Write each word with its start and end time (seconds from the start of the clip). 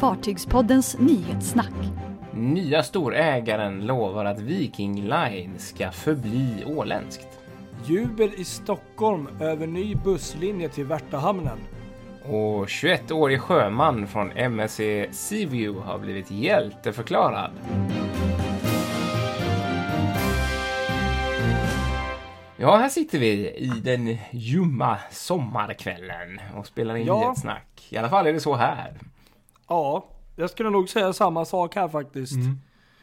Fartygspoddens 0.00 0.98
nyhetssnack. 0.98 1.72
Nya 2.32 2.82
storägaren 2.82 3.86
lovar 3.86 4.24
att 4.24 4.40
Viking 4.40 5.02
Line 5.02 5.58
ska 5.58 5.90
förbli 5.90 6.64
åländskt. 6.66 7.28
Jubel 7.86 8.30
i 8.36 8.44
Stockholm 8.44 9.28
över 9.40 9.66
ny 9.66 9.94
busslinje 9.94 10.68
till 10.68 10.84
Värtahamnen. 10.84 11.58
Och 12.24 12.66
21-årig 12.66 13.40
sjöman 13.40 14.06
från 14.06 14.30
MSC 14.36 14.80
Seaview 15.10 15.80
har 15.90 15.98
blivit 15.98 16.30
hjälteförklarad. 16.30 17.50
Ja, 22.56 22.76
här 22.76 22.88
sitter 22.88 23.18
vi 23.18 23.30
i 23.50 23.72
den 23.84 24.16
ljumma 24.30 24.98
sommarkvällen 25.10 26.40
och 26.56 26.66
spelar 26.66 26.96
in 26.96 27.06
Ja. 27.06 27.20
nyhetssnack. 27.20 27.86
I 27.90 27.96
alla 27.96 28.08
fall 28.08 28.26
är 28.26 28.32
det 28.32 28.40
så 28.40 28.54
här. 28.54 28.92
Ja, 29.70 30.04
jag 30.36 30.50
skulle 30.50 30.70
nog 30.70 30.88
säga 30.88 31.12
samma 31.12 31.44
sak 31.44 31.74
här 31.74 31.88
faktiskt. 31.88 32.36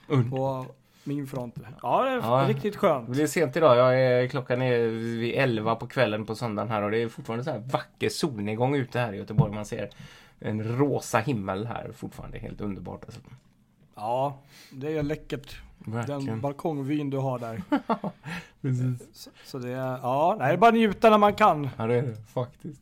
Und. 0.07 0.29
På 0.31 0.65
min 1.03 1.27
front. 1.27 1.55
Ja, 1.81 2.03
det 2.03 2.09
är 2.09 2.15
Ja. 2.17 2.45
riktigt 2.47 2.73
Det 2.73 2.79
skönt. 2.79 3.09
blir 3.09 3.27
sent 3.27 3.55
idag. 3.55 3.77
Jag 3.77 4.01
är, 4.01 4.27
klockan 4.27 4.61
är 4.61 4.87
vid 5.17 5.33
11 5.35 5.75
på 5.75 5.87
kvällen 5.87 6.25
på 6.25 6.35
söndagen 6.35 6.69
här 6.71 6.81
och 6.81 6.91
det 6.91 6.97
är 6.97 7.07
fortfarande 7.07 7.43
så 7.43 7.51
här 7.51 7.59
vacker 7.59 8.09
solnedgång 8.09 8.75
ute 8.75 8.99
här 8.99 9.13
i 9.13 9.17
Göteborg. 9.17 9.53
Man 9.53 9.65
ser 9.65 9.89
en 10.39 10.63
rosa 10.79 11.17
himmel 11.19 11.65
här 11.65 11.91
fortfarande. 11.95 12.37
Helt 12.39 12.61
underbart. 12.61 13.03
Alltså. 13.05 13.19
Ja, 13.95 14.37
det 14.71 14.97
är 14.97 15.03
läckert. 15.03 15.61
Den 15.77 15.93
Verkligen. 15.93 16.41
balkongvyn 16.41 17.09
du 17.09 17.17
har 17.17 17.39
där. 17.39 17.61
Precis. 18.61 19.07
Så, 19.13 19.29
så 19.45 19.59
det 19.59 19.69
är, 19.69 19.99
ja, 20.01 20.35
det 20.39 20.45
är 20.45 20.57
bara 20.57 20.71
njuta 20.71 21.09
när 21.09 21.17
man 21.17 21.33
kan. 21.33 21.69
Ja, 21.77 21.87
det 21.87 21.95
är 21.95 22.01
det 22.01 22.15
faktiskt. 22.33 22.81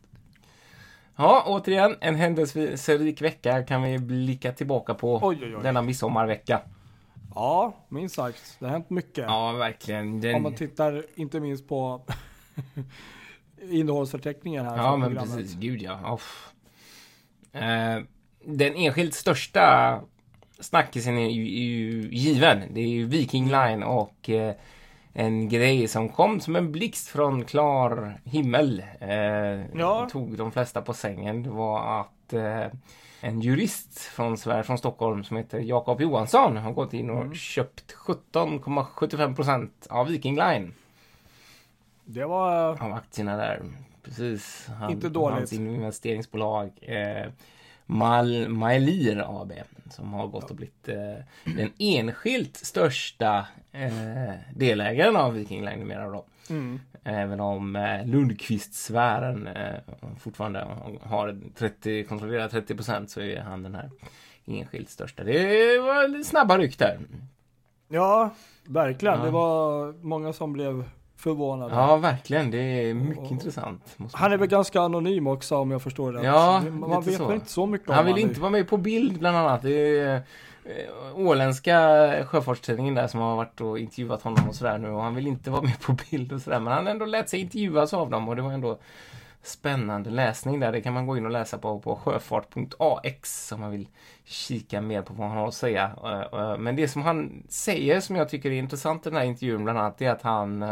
Ja, 1.16 1.42
återigen 1.46 1.96
en 2.00 2.14
händelserik 2.14 3.22
vecka 3.22 3.62
kan 3.62 3.82
vi 3.82 3.98
blicka 3.98 4.52
tillbaka 4.52 4.94
på 4.94 5.20
Oj, 5.22 5.38
oj, 5.42 5.56
oj. 5.56 5.62
denna 5.62 5.82
midsommarvecka. 5.82 6.60
Ja, 7.34 7.74
minst 7.88 8.14
sagt. 8.14 8.56
Det 8.58 8.64
har 8.64 8.72
hänt 8.72 8.90
mycket. 8.90 9.24
Ja, 9.28 9.52
verkligen. 9.52 10.08
Om 10.08 10.20
Den... 10.20 10.42
man 10.42 10.54
tittar 10.54 11.04
inte 11.14 11.40
minst 11.40 11.68
på 11.68 12.00
innehållsförteckningen 13.70 14.64
här. 14.66 14.76
Ja, 14.76 14.96
men 14.96 15.08
programmet. 15.08 15.36
precis. 15.36 15.56
Gud 15.56 15.82
ja. 15.82 16.18
Eh, 17.52 18.02
den 18.44 18.74
enskilt 18.74 19.14
största 19.14 20.00
snackisen 20.60 21.18
är 21.18 21.30
ju, 21.30 21.42
är 21.42 21.66
ju 21.66 22.08
given. 22.12 22.62
Det 22.74 22.80
är 22.80 22.88
ju 22.88 23.04
Viking 23.04 23.50
Line 23.50 23.82
och 23.82 24.30
eh, 24.30 24.54
en 25.18 25.48
grej 25.48 25.88
som 25.88 26.08
kom 26.08 26.40
som 26.40 26.56
en 26.56 26.72
blixt 26.72 27.08
från 27.08 27.44
klar 27.44 28.20
himmel. 28.24 28.82
Eh, 29.00 29.78
Ja. 29.78 30.08
Tog 30.12 30.36
de 30.38 30.52
flesta 30.52 30.82
på 30.82 30.94
sängen. 30.94 31.42
Det 31.42 31.50
var 31.50 32.00
att 32.00 32.32
eh, 32.32 32.66
en 33.20 33.40
jurist 33.40 33.98
från 34.00 34.38
Sverige, 34.38 34.62
från 34.62 34.78
Stockholm 34.78 35.24
som 35.24 35.36
heter 35.36 35.58
Jakob 35.60 36.00
Johansson 36.00 36.56
har 36.56 36.72
gått 36.72 36.92
in 36.94 37.10
och 37.10 37.20
Mm. 37.22 37.34
köpt 37.34 37.92
17,75 37.92 39.34
procent 39.36 39.86
av 39.90 40.06
Viking 40.06 40.36
Line 40.36 40.74
Det 42.04 42.24
var... 42.24 42.82
av 42.82 42.92
aktierna 42.92 43.36
där. 43.36 43.62
Precis. 44.02 44.66
Han, 44.80 44.90
Inte 44.90 45.08
dåligt. 45.08 45.38
Hans 45.38 45.52
investeringsbolag 45.52 46.70
eh, 46.82 47.30
Mal, 47.86 48.48
Maelir 48.48 49.40
AB 49.42 49.52
som 49.90 50.12
har 50.12 50.26
gått 50.26 50.50
och 50.50 50.56
blivit 50.56 50.88
eh, 50.88 51.24
den 51.56 51.72
enskilt 51.78 52.56
största 52.56 53.46
eh, 53.82 54.34
delägaren 54.54 55.16
av 55.16 55.32
Viking 55.34 55.64
Line 55.64 55.78
numera 55.78 56.10
då. 56.10 56.24
Mm. 56.50 56.80
Även 57.04 57.40
om 57.40 57.76
eh, 57.76 58.04
Lundqvist-sfären 58.06 59.46
eh, 59.46 59.74
fortfarande 60.20 60.66
har 61.02 61.38
30, 61.58 62.04
kontrollerar 62.04 62.48
30 62.48 62.74
procent 62.74 63.10
så 63.10 63.20
är 63.20 63.40
han 63.40 63.62
den 63.62 63.74
här 63.74 63.90
enskilt 64.46 64.90
största. 64.90 65.24
Det 65.24 65.78
var 65.78 66.08
lite 66.08 66.28
snabba 66.28 66.58
ryck 66.58 66.78
där. 66.78 66.98
Ja, 67.88 68.30
verkligen. 68.64 69.18
Ja. 69.18 69.24
Det 69.24 69.30
var 69.30 69.92
många 70.04 70.32
som 70.32 70.52
blev 70.52 70.84
förvånade. 71.16 71.74
Ja, 71.74 71.96
verkligen. 71.96 72.50
Det 72.50 72.58
är 72.58 72.94
mycket 72.94 73.24
Och- 73.24 73.30
intressant. 73.30 73.96
Han 74.12 74.32
är 74.32 74.36
väl 74.36 74.48
ganska 74.48 74.80
anonym 74.80 75.26
också 75.26 75.56
om 75.56 75.70
jag 75.70 75.82
förstår 75.82 76.12
det 76.12 76.22
Ja, 76.24 76.62
Man 76.70 77.04
vet 77.04 77.16
så. 77.16 77.26
väl 77.26 77.34
inte 77.34 77.50
så 77.50 77.66
mycket 77.66 77.88
om 77.88 77.94
Han 77.94 78.04
vill 78.04 78.14
han 78.14 78.22
inte 78.22 78.40
vara 78.40 78.50
med 78.50 78.68
på 78.68 78.76
bild 78.76 79.18
bland 79.18 79.36
annat. 79.36 79.62
Det 79.62 79.98
är 79.98 80.22
Eh, 80.68 81.18
åländska 81.18 82.08
sjöfartstidningen 82.26 82.94
där 82.94 83.06
som 83.06 83.20
har 83.20 83.36
varit 83.36 83.60
och 83.60 83.78
intervjuat 83.78 84.22
honom 84.22 84.48
och 84.48 84.54
sådär 84.54 84.78
nu 84.78 84.88
och 84.88 85.02
han 85.02 85.14
vill 85.14 85.26
inte 85.26 85.50
vara 85.50 85.62
med 85.62 85.80
på 85.80 85.96
bild 86.10 86.32
och 86.32 86.40
sådär 86.42 86.60
men 86.60 86.72
han 86.72 86.86
ändå 86.86 87.04
lät 87.04 87.28
sig 87.28 87.40
intervjuas 87.40 87.94
av 87.94 88.10
dem 88.10 88.28
och 88.28 88.36
det 88.36 88.42
var 88.42 88.52
ändå 88.52 88.78
spännande 89.42 90.10
läsning 90.10 90.60
där. 90.60 90.72
Det 90.72 90.80
kan 90.80 90.92
man 90.94 91.06
gå 91.06 91.16
in 91.16 91.24
och 91.26 91.30
läsa 91.32 91.58
på 91.58 91.78
på 91.80 91.96
sjöfart.ax 91.96 93.52
om 93.52 93.60
man 93.60 93.70
vill 93.70 93.88
kika 94.24 94.80
mer 94.80 95.02
på 95.02 95.14
vad 95.14 95.28
han 95.28 95.36
har 95.38 95.48
att 95.48 95.54
säga. 95.54 95.90
Eh, 96.04 96.40
eh, 96.40 96.58
men 96.58 96.76
det 96.76 96.88
som 96.88 97.02
han 97.02 97.42
säger 97.48 98.00
som 98.00 98.16
jag 98.16 98.28
tycker 98.28 98.50
är 98.50 98.58
intressant 98.58 99.06
i 99.06 99.10
den 99.10 99.18
här 99.18 99.24
intervjun 99.26 99.64
bland 99.64 99.78
annat 99.78 100.02
är 100.02 100.10
att 100.10 100.22
han 100.22 100.62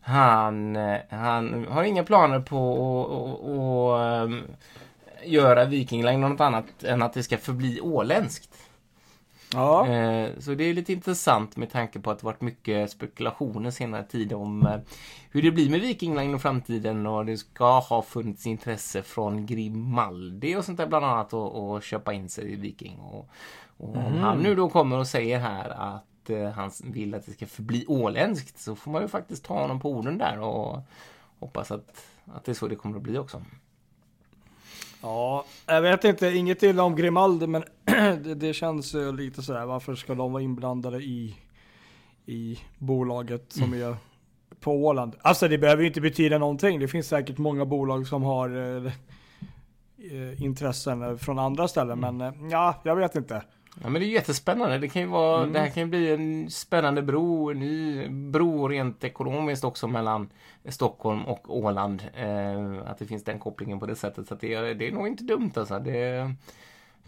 han, 0.00 0.76
han 1.10 1.66
har 1.70 1.82
inga 1.82 2.04
planer 2.04 2.40
på 2.40 3.94
att- 3.94 4.60
göra 5.24 5.64
Viking 5.64 6.04
Line 6.04 6.20
något 6.20 6.40
annat 6.40 6.84
än 6.84 7.02
att 7.02 7.12
det 7.12 7.22
ska 7.22 7.38
förbli 7.38 7.80
åländskt. 7.80 8.48
Ja, 9.52 9.86
Eh, 9.86 10.30
Så 10.38 10.54
det 10.54 10.64
är 10.64 10.74
lite 10.74 10.92
intressant 10.92 11.56
med 11.56 11.70
tanke 11.70 12.00
på 12.00 12.10
att 12.10 12.18
det 12.18 12.24
varit 12.26 12.40
mycket 12.40 12.90
spekulationer 12.90 13.70
senare 13.70 14.04
tid 14.04 14.32
om 14.32 14.66
eh, 14.66 14.78
hur 15.30 15.42
det 15.42 15.50
blir 15.50 15.70
med 15.70 15.80
Viking 15.80 16.14
Line 16.16 16.34
i 16.34 16.38
framtiden 16.38 17.06
och 17.06 17.26
det 17.26 17.36
ska 17.36 17.78
ha 17.80 18.02
funnits 18.02 18.46
intresse 18.46 19.02
från 19.02 19.46
Grimaldi 19.46 20.56
och 20.56 20.64
sånt 20.64 20.78
där 20.78 20.86
bland 20.86 21.04
annat 21.04 21.34
att 21.34 21.54
att 21.56 21.84
köpa 21.84 22.12
in 22.12 22.28
sig 22.28 22.52
i 22.52 22.56
Viking. 22.56 22.98
Och, 22.98 23.28
och 23.76 23.96
om 23.96 24.18
han 24.18 24.38
nu 24.38 24.54
då 24.54 24.68
kommer 24.68 24.98
och 24.98 25.06
säger 25.06 25.38
här 25.38 25.70
att 25.70 26.30
eh, 26.30 26.50
han 26.50 26.70
vill 26.84 27.14
att 27.14 27.26
det 27.26 27.32
ska 27.32 27.46
förbli 27.46 27.84
åländskt 27.88 28.58
så 28.58 28.76
får 28.76 28.90
man 28.90 29.02
ju 29.02 29.08
faktiskt 29.08 29.44
ta 29.44 29.60
honom 29.60 29.80
på 29.80 29.90
orden 29.90 30.18
där 30.18 30.40
och 30.40 30.80
hoppas 31.40 31.70
att, 31.70 32.04
att 32.34 32.44
det 32.44 32.52
är 32.52 32.54
så 32.54 32.68
det 32.68 32.76
kommer 32.76 32.96
att 32.96 33.02
bli 33.02 33.18
också. 33.18 33.42
Ja, 35.02 35.44
jag 35.66 35.82
vet 35.82 36.04
inte, 36.04 36.28
inget 36.28 36.62
illa 36.62 36.82
om 36.82 36.96
Grimaldi 36.96 37.46
men 37.46 37.64
det, 38.24 38.34
det 38.34 38.52
känns 38.54 38.94
ju 38.94 39.12
lite 39.12 39.42
sådär, 39.42 39.66
varför 39.66 39.94
ska 39.94 40.14
de 40.14 40.32
vara 40.32 40.42
inblandade 40.42 40.98
i, 40.98 41.36
i 42.26 42.58
bolaget 42.78 43.52
som 43.52 43.64
Mm. 43.64 43.88
är 43.88 43.96
på 44.60 44.72
Åland? 44.86 45.16
Alltså 45.22 45.48
det 45.48 45.58
behöver 45.58 45.82
ju 45.82 45.88
inte 45.88 46.00
betyda 46.00 46.38
någonting, 46.38 46.80
det 46.80 46.88
finns 46.88 47.08
säkert 47.08 47.38
många 47.38 47.64
bolag 47.64 48.06
som 48.06 48.22
har 48.22 48.48
eh, 48.50 48.92
eh, 50.12 50.42
intressen 50.42 51.18
från 51.18 51.38
andra 51.38 51.68
ställen 51.68 52.04
Mm. 52.04 52.16
men 52.16 52.44
eh, 52.44 52.50
ja, 52.50 52.74
jag 52.84 52.96
vet 52.96 53.16
inte. 53.16 53.42
Ja 53.82 53.88
men 53.88 54.00
det 54.02 54.06
är 54.06 54.10
jättespännande. 54.10 54.78
Det 54.78 54.88
kan 54.88 55.02
ju 55.02 55.08
vara, 55.08 55.38
Mm. 55.38 55.52
det 55.52 55.58
här 55.60 55.68
kan 55.68 55.82
ju 55.82 55.88
bli 55.88 56.12
en 56.12 56.50
spännande 56.50 57.02
bro, 57.02 57.50
en 57.50 57.58
ny 57.58 58.08
bro 58.08 58.68
rent 58.68 59.04
ekonomiskt 59.04 59.64
också 59.64 59.88
mellan 59.88 60.28
Stockholm 60.68 61.24
och 61.24 61.56
Åland. 61.58 62.02
Eh, 62.14 62.90
att 62.90 62.98
det 62.98 63.06
finns 63.06 63.24
den 63.24 63.38
kopplingen 63.38 63.80
på 63.80 63.86
det 63.86 63.96
sättet. 63.96 64.28
Så 64.28 64.34
det, 64.34 64.54
är- 64.54 64.74
det 64.74 64.88
är 64.88 64.92
nog 64.92 65.06
inte 65.08 65.24
dumt 65.24 65.50
alltså. 65.56 65.78
Det 65.78 66.30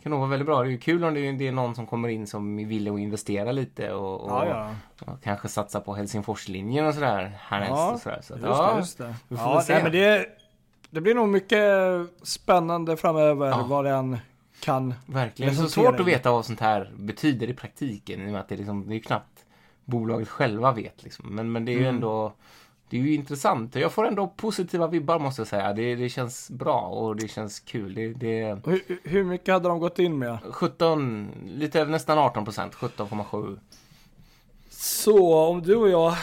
kan 0.02 0.10
nog 0.10 0.18
vara 0.20 0.30
väldigt 0.30 0.46
bra. 0.46 0.60
Det 0.62 0.68
är 0.68 0.70
ju 0.70 0.78
kul 0.78 1.04
om 1.04 1.14
det 1.14 1.20
är, 1.28 1.32
det 1.32 1.48
är 1.48 1.52
någon 1.52 1.74
som 1.74 1.86
kommer 1.86 2.08
in 2.08 2.26
som 2.26 2.58
är 2.58 2.64
villig 2.66 2.90
att 2.90 2.98
investera 2.98 3.52
lite 3.52 3.92
och, 3.92 4.20
och, 4.20 4.30
Ja, 4.30 4.46
ja. 4.46 5.12
och 5.12 5.22
kanske 5.22 5.48
satsa 5.48 5.80
på 5.80 5.94
Helsingforslinjen 5.94 6.86
och 6.86 6.94
sådär 6.94 7.32
härnäst 7.40 7.70
Ja, 7.70 7.92
och 7.92 8.00
sådär. 8.00 8.20
Så 8.22 8.34
att, 8.34 8.40
Just 8.40 8.50
ja, 8.58 8.72
det, 8.72 8.78
just 8.78 8.98
det. 8.98 9.14
vi 9.28 9.36
får 9.36 9.46
Ja, 9.46 9.60
se. 9.60 9.72
nej, 9.74 9.82
men 9.82 9.92
det, 9.92 10.26
det 10.90 11.00
blir 11.00 11.14
nog 11.14 11.28
mycket 11.28 11.62
spännande 12.22 12.96
framöver 12.96 13.46
Ja. 13.48 13.66
vad 13.68 13.84
den 13.84 14.18
kan. 14.62 14.94
Verkligen. 15.06 15.54
Det 15.54 15.60
är 15.60 15.62
så 15.64 15.68
svårt 15.70 16.00
att 16.00 16.06
veta 16.06 16.32
vad 16.32 16.46
sånt 16.46 16.60
här 16.60 16.90
betyder 16.96 17.50
i 17.50 17.54
praktiken. 17.54 18.22
I 18.22 18.26
och 18.26 18.32
med 18.32 18.40
att 18.40 18.48
det, 18.48 18.54
är 18.54 18.56
liksom, 18.56 18.88
det 18.88 18.94
är 18.94 19.00
knappt 19.00 19.44
bolaget 19.84 20.28
själva 20.28 20.72
vet. 20.72 21.02
Liksom. 21.02 21.34
Men, 21.34 21.52
men 21.52 21.64
det 21.64 21.72
är 21.72 21.74
ju 21.74 21.82
Mm. 21.82 21.94
ändå 21.94 22.32
det 22.92 22.98
är 22.98 23.02
ju 23.02 23.14
intressant. 23.14 23.74
Jag 23.74 23.92
får 23.92 24.06
ändå 24.06 24.26
positiva 24.26 24.86
vibbar 24.86 25.18
måste 25.18 25.40
jag 25.40 25.48
säga. 25.48 25.72
Det, 25.72 25.94
det 25.94 26.08
känns 26.08 26.50
bra 26.50 26.80
och 26.80 27.16
det 27.16 27.28
känns 27.28 27.60
kul. 27.60 27.94
Det, 27.94 28.12
det 28.12 28.58
Hur, 28.66 28.98
hur 29.04 29.24
mycket 29.24 29.54
hade 29.54 29.68
de 29.68 29.78
gått 29.78 29.98
in 29.98 30.18
med? 30.18 30.38
17, 30.50 31.28
lite 31.46 31.80
över 31.80 31.90
nästan 31.92 32.18
18 32.18 32.44
procent. 32.44 32.74
17,7. 32.74 33.58
Så 34.70 35.38
om 35.38 35.62
du 35.62 35.76
och 35.76 35.88
jag 35.88 36.16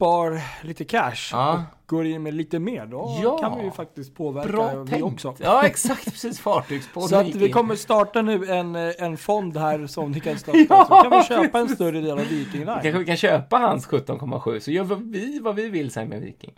spar 0.00 0.40
lite 0.66 0.84
cash 0.84 1.28
Ja. 1.32 1.52
och 1.82 1.86
går 1.88 2.06
in 2.06 2.22
med 2.22 2.34
lite 2.34 2.58
mer 2.58 2.86
då 2.86 3.18
Ja. 3.22 3.38
kan 3.38 3.58
vi 3.58 3.64
ju 3.64 3.70
faktiskt 3.70 4.14
påverka 4.14 4.48
Bra 4.52 4.74
vi 4.74 4.90
tänkt. 4.90 5.04
också. 5.04 5.34
Ja 5.38 5.62
exakt, 5.66 6.04
precis. 6.04 6.40
Fartygspodden 6.40 7.08
Så 7.08 7.16
att 7.16 7.34
vi 7.34 7.50
kommer 7.52 7.74
starta 7.76 8.22
nu 8.22 8.46
en, 8.46 8.76
eh, 8.76 8.90
en 8.98 9.16
fond 9.16 9.56
här 9.56 9.86
som 9.86 10.10
ni 10.10 10.20
kan 10.20 10.38
stötta. 10.38 10.58
Ja, 10.68 10.84
så 10.88 10.94
kan 11.10 11.18
vi 11.18 11.24
köpa 11.24 11.58
en 11.58 11.68
större 11.68 12.00
del 12.00 12.10
av 12.10 12.18
Viking 12.18 12.64
Kanske 12.66 12.88
Line. 12.90 12.98
vi 12.98 13.04
kan 13.04 13.16
köpa 13.16 13.56
hans 13.56 13.86
17,7 13.86 14.60
så 14.60 14.70
gör 14.70 14.84
vi 14.84 15.38
vad 15.42 15.54
vi 15.54 15.68
vill 15.68 15.90
sen 15.90 16.08
med 16.08 16.20
Viking. 16.20 16.52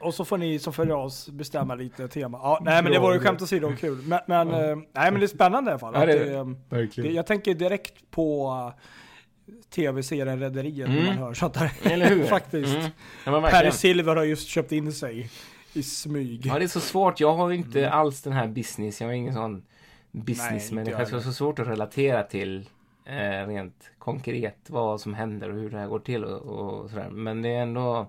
Och 0.00 0.14
så 0.14 0.24
får 0.24 0.38
ni 0.38 0.58
som 0.58 0.72
följer 0.72 0.96
oss 0.96 1.28
bestämma 1.28 1.74
lite 1.74 2.08
tema. 2.08 2.38
Ja, 2.42 2.58
nej 2.62 2.82
men 2.82 2.92
det 2.92 2.98
var 2.98 3.12
ju 3.14 3.20
skämt 3.20 3.42
åsido 3.42 3.66
och 3.68 3.78
kul. 3.78 3.98
Men, 4.06 4.20
men, 4.26 4.48
eh, 4.48 4.76
nej, 4.94 5.10
men 5.10 5.14
det 5.14 5.24
är 5.24 5.26
spännande 5.26 5.70
i 5.70 5.72
alla 5.72 5.78
fall. 5.78 5.94
Ja, 5.94 6.06
det 6.06 6.18
det, 6.18 6.44
det. 7.02 7.08
eh, 7.08 7.14
jag 7.14 7.26
tänker 7.26 7.54
direkt 7.54 8.10
på 8.10 8.52
tv-serien 9.70 10.40
Rederiet 10.40 10.88
när 10.88 10.94
Mm. 10.96 11.06
man 11.06 11.18
hör 11.18 11.34
sånt 11.34 11.54
där. 11.54 11.72
Eller 11.82 12.08
hur? 12.08 12.24
Faktiskt. 12.36 12.76
Mm. 12.76 12.90
Ja, 13.24 13.40
verkligen. 13.40 13.72
Silver 13.72 14.16
har 14.16 14.24
just 14.24 14.48
köpt 14.48 14.72
in 14.72 14.92
sig 14.92 15.30
i 15.72 15.82
smyg. 15.82 16.46
Ja, 16.46 16.58
det 16.58 16.64
är 16.64 16.68
så 16.68 16.80
svårt. 16.80 17.20
Jag 17.20 17.34
har 17.34 17.52
inte 17.52 17.78
Mm. 17.80 17.92
alls 17.92 18.22
den 18.22 18.32
här 18.32 18.46
business. 18.48 19.00
Jag 19.00 19.08
har 19.08 19.12
ingen 19.14 19.34
sån 19.34 19.62
businessmänniska 20.10 21.06
så 21.06 21.10
det 21.14 21.20
är 21.20 21.24
så 21.24 21.32
svårt 21.32 21.58
att 21.58 21.68
relatera 21.68 22.22
till 22.22 22.68
eh, 23.04 23.46
rent 23.46 23.90
konkret 23.98 24.56
vad 24.66 25.00
som 25.00 25.14
händer 25.14 25.48
och 25.50 25.56
hur 25.56 25.70
det 25.70 25.78
här 25.78 25.86
går 25.86 25.98
till 25.98 26.24
och, 26.24 26.42
och 26.42 26.90
sådär. 26.90 27.08
Men 27.10 27.42
det 27.42 27.48
är 27.48 27.62
ändå 27.62 28.06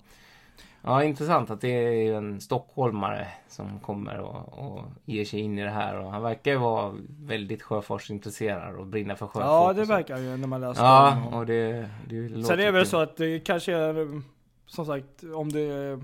ja, 0.82 1.04
intressant 1.04 1.50
att 1.50 1.62
det 1.62 1.68
är 2.08 2.14
en 2.14 2.42
stockholmare 2.42 3.28
som 3.48 3.80
kommer 3.80 4.18
och, 4.20 4.60
och 4.60 4.84
ger 5.06 5.26
sig 5.26 5.40
in 5.40 5.60
i 5.60 5.64
det 5.64 5.70
här 5.70 6.00
och 6.00 6.12
han 6.12 6.22
verkar 6.22 6.52
ju 6.52 6.58
vara 6.58 6.96
väldigt 7.20 7.62
sjöfartsintresserad 7.64 8.76
och 8.76 8.86
brinna 8.86 9.16
för 9.16 9.28
sjöfart. 9.28 9.46
Ja, 9.46 9.74
det 9.74 9.86
verkar 9.86 10.18
ju 10.18 10.38
när 10.38 10.48
man 10.48 10.62
läser 10.62 10.84
Ja, 10.84 11.24
om 11.28 11.34
och 11.34 11.46
det, 11.46 11.90
det 12.10 12.44
Sen 12.44 12.60
är 12.60 12.66
det 12.66 12.72
väl 12.72 12.86
så 12.86 12.98
att 12.98 13.18
det 13.18 13.40
kanske 13.40 13.74
är, 13.74 14.22
som 14.66 14.86
sagt, 14.86 15.24
om 15.36 15.52
det 15.52 16.00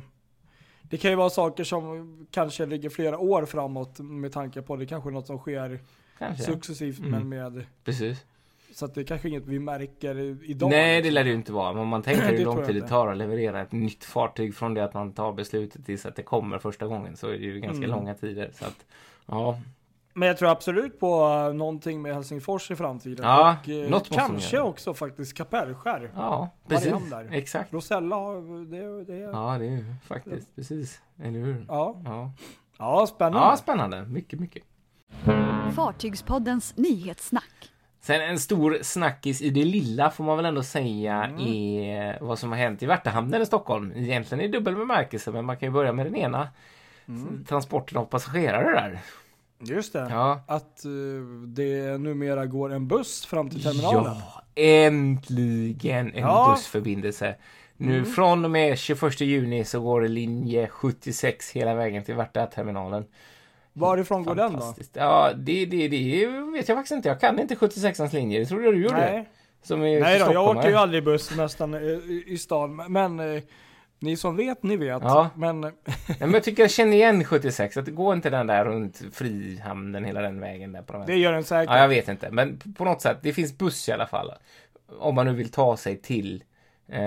det 0.89 0.97
kan 0.97 1.11
ju 1.11 1.17
vara 1.17 1.29
saker 1.29 1.63
som 1.63 2.27
kanske 2.31 2.65
ligger 2.65 2.89
flera 2.89 3.17
år 3.19 3.45
framåt 3.45 3.99
med 3.99 4.31
tanke 4.31 4.61
på 4.61 4.75
det 4.75 4.85
kanske 4.85 5.09
är 5.09 5.11
något 5.11 5.27
som 5.27 5.37
sker 5.37 5.79
Kanske. 6.19 6.43
successivt 6.43 6.99
Mm. 6.99 7.11
men 7.11 7.29
med 7.29 7.65
Precis. 7.83 8.25
Så 8.75 8.85
att 8.85 8.93
det 8.93 9.03
kanske 9.03 9.27
är 9.27 9.29
inget 9.29 9.47
vi 9.47 9.59
märker 9.59 10.37
idag. 10.43 10.69
Nej, 10.69 11.01
det 11.01 11.11
lär 11.11 11.23
det 11.23 11.29
ju 11.29 11.35
inte 11.35 11.51
vara. 11.51 11.73
Men 11.73 11.81
om 11.81 11.87
man 11.87 12.01
tänker 12.01 12.31
Det 12.31 12.37
hur 12.37 12.45
lång 12.45 12.65
tid 12.65 12.75
det 12.75 12.87
tar 12.87 13.07
att 13.07 13.17
leverera 13.17 13.61
ett 13.61 13.71
nytt 13.71 14.03
fartyg 14.03 14.55
från 14.55 14.73
det 14.73 14.83
att 14.83 14.93
man 14.93 15.13
tar 15.13 15.33
beslutet 15.33 15.85
tills 15.85 16.05
att 16.05 16.15
det 16.15 16.23
kommer 16.23 16.59
första 16.59 16.87
gången 16.87 17.17
så 17.17 17.27
är 17.27 17.31
det 17.31 17.37
ju 17.37 17.59
ganska 17.59 17.85
Mm. 17.85 17.89
långa 17.89 18.13
tider. 18.13 18.51
Så 18.53 18.65
att, 18.65 18.85
ja, 19.25 19.59
Men 20.13 20.27
jag 20.27 20.37
tror 20.37 20.49
absolut 20.49 20.99
på 20.99 21.27
uh, 21.27 21.53
någonting 21.55 22.01
med 22.01 22.13
Helsingfors 22.13 22.71
i 22.71 22.75
framtiden. 22.75 23.25
Ja, 23.25 23.57
och, 23.63 23.69
eh, 23.69 23.89
något 23.89 24.09
kanske 24.09 24.59
också 24.59 24.93
faktiskt 24.93 25.37
Kapellskär. 25.37 26.11
ja 26.15 26.49
precis. 26.67 26.93
Exakt. 27.31 27.73
Rosella, 27.73 28.31
det, 28.69 29.03
det 29.03 29.17
ja. 29.17 29.29
Ja, 29.53 29.57
det 29.59 29.65
är 29.65 29.71
ju 29.71 29.85
faktiskt 30.07 30.55
precis. 30.55 31.01
Eller 31.23 31.39
hur? 31.39 31.65
Ja. 31.67 32.01
Ja, 32.05 32.31
ja, 32.77 33.07
spännande. 33.07 33.47
ja 33.47 33.57
spännande. 33.57 34.05
Mycket, 34.05 34.39
mycket. 34.39 34.63
Fartygspoddens 35.75 36.77
nyhetssnack. 36.77 37.71
Sen 38.05 38.21
en 38.21 38.39
stor 38.39 38.77
snackis 38.81 39.41
i 39.41 39.49
det 39.49 39.65
lilla 39.65 40.09
får 40.11 40.23
man 40.23 40.37
väl 40.37 40.45
ändå 40.45 40.63
säga 40.63 41.23
Mm. 41.23 41.39
är 41.47 42.17
vad 42.21 42.39
som 42.39 42.49
har 42.51 42.57
hänt 42.57 42.83
i 42.83 42.85
Värtahamnen 42.85 43.41
i 43.41 43.45
Stockholm. 43.45 43.91
Egentligen 43.95 44.43
i 44.43 44.47
dubbel 44.47 44.75
bemärkelse, 44.75 45.31
men 45.31 45.45
man 45.45 45.57
kan 45.57 45.67
ju 45.69 45.73
börja 45.73 45.91
med 45.93 46.05
den 46.05 46.15
ena. 46.15 46.47
Mm. 47.07 47.45
Transporten 47.47 47.97
av 47.97 48.05
passagerare 48.05 48.71
där. 48.71 48.99
Just 49.75 49.93
det. 49.93 50.07
Ja, 50.09 50.43
Att 50.47 50.85
eh, 50.85 50.91
det 51.47 51.97
numera 51.97 52.45
går 52.45 52.73
en 52.73 52.87
buss 52.87 53.25
fram 53.25 53.49
till 53.49 53.63
terminalen. 53.63 54.15
Ja, 54.15 54.43
äntligen 54.63 56.07
en 56.13 56.19
Ja. 56.21 56.51
bussförbindelse. 56.55 57.35
Nu 57.77 57.93
Mm. 57.97 58.05
från 58.05 58.45
och 58.45 58.51
med 58.51 58.77
21 58.77 59.21
juni 59.25 59.65
så 59.65 59.79
går 59.81 60.01
det 60.01 60.07
linje 60.07 60.67
76 60.67 61.51
hela 61.51 61.73
vägen 61.75 62.03
till 62.03 62.15
Värtaterminalen. 62.15 63.05
Varifrån 63.77 64.23
går 64.23 64.35
den 64.35 64.53
då? 64.53 64.73
Ja, 64.93 65.31
det, 65.35 65.65
det, 65.65 65.87
det 65.87 66.27
vet 66.27 66.69
jag 66.69 66.77
faktiskt 66.77 66.91
inte. 66.91 67.09
Jag 67.09 67.19
kan 67.19 67.39
inte 67.39 67.55
76ans 67.55 68.13
linje. 68.13 68.39
Det 68.39 68.45
trodde 68.45 68.65
jag 68.65 68.73
du 68.73 68.83
gjorde. 68.83 68.95
Nej, 68.95 69.29
Som 69.63 69.83
är 69.83 70.01
Nej 70.01 70.19
då, 70.19 70.33
jag 70.33 70.57
åker 70.57 70.69
ju 70.69 70.75
aldrig 70.75 71.03
buss 71.03 71.37
nästan 71.37 71.75
i, 71.75 72.23
i 72.27 72.37
stan. 72.37 72.75
Men 72.75 73.19
eh, 73.19 73.43
ni 73.99 74.17
som 74.17 74.35
vet, 74.35 74.63
ni 74.63 74.77
vet. 74.77 75.03
Ja. 75.03 75.29
Men 75.35 75.63
eh, 75.63 75.69
Nej, 76.07 76.17
men 76.19 76.33
jag 76.33 76.43
tycker 76.43 76.63
jag 76.63 76.71
känner 76.71 76.93
igen 76.93 77.23
76. 77.23 77.77
Att 77.77 77.85
det 77.85 77.91
går 77.91 78.13
inte 78.13 78.29
den 78.29 78.47
där 78.47 78.65
runt 78.65 79.01
Frihamnen 79.11 80.05
hela 80.05 80.21
den 80.21 80.39
vägen 80.39 80.71
där 80.71 80.81
på 80.81 80.93
de 80.93 80.99
här 80.99 81.07
det 81.07 81.15
gör 81.15 81.33
den 81.33 81.43
säkert. 81.43 81.73
Ja, 81.73 81.79
jag 81.79 81.87
vet 81.87 82.07
inte. 82.07 82.31
Men 82.31 82.59
på- 82.77 82.85
något 82.85 83.01
sätt, 83.01 83.17
det 83.21 83.33
finns 83.33 83.57
buss 83.57 83.89
i 83.89 83.91
alla 83.91 84.07
fall. 84.07 84.31
Om 84.99 85.15
man 85.15 85.25
nu 85.25 85.33
vill 85.33 85.51
ta 85.51 85.77
sig 85.77 86.01
till 86.01 86.43
eh, 86.89 86.99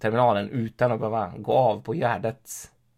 terminalen 0.00 0.48
utan 0.50 0.92
att 0.92 0.98
behöva 0.98 1.32
gå 1.36 1.52
av 1.52 1.82
på 1.82 1.94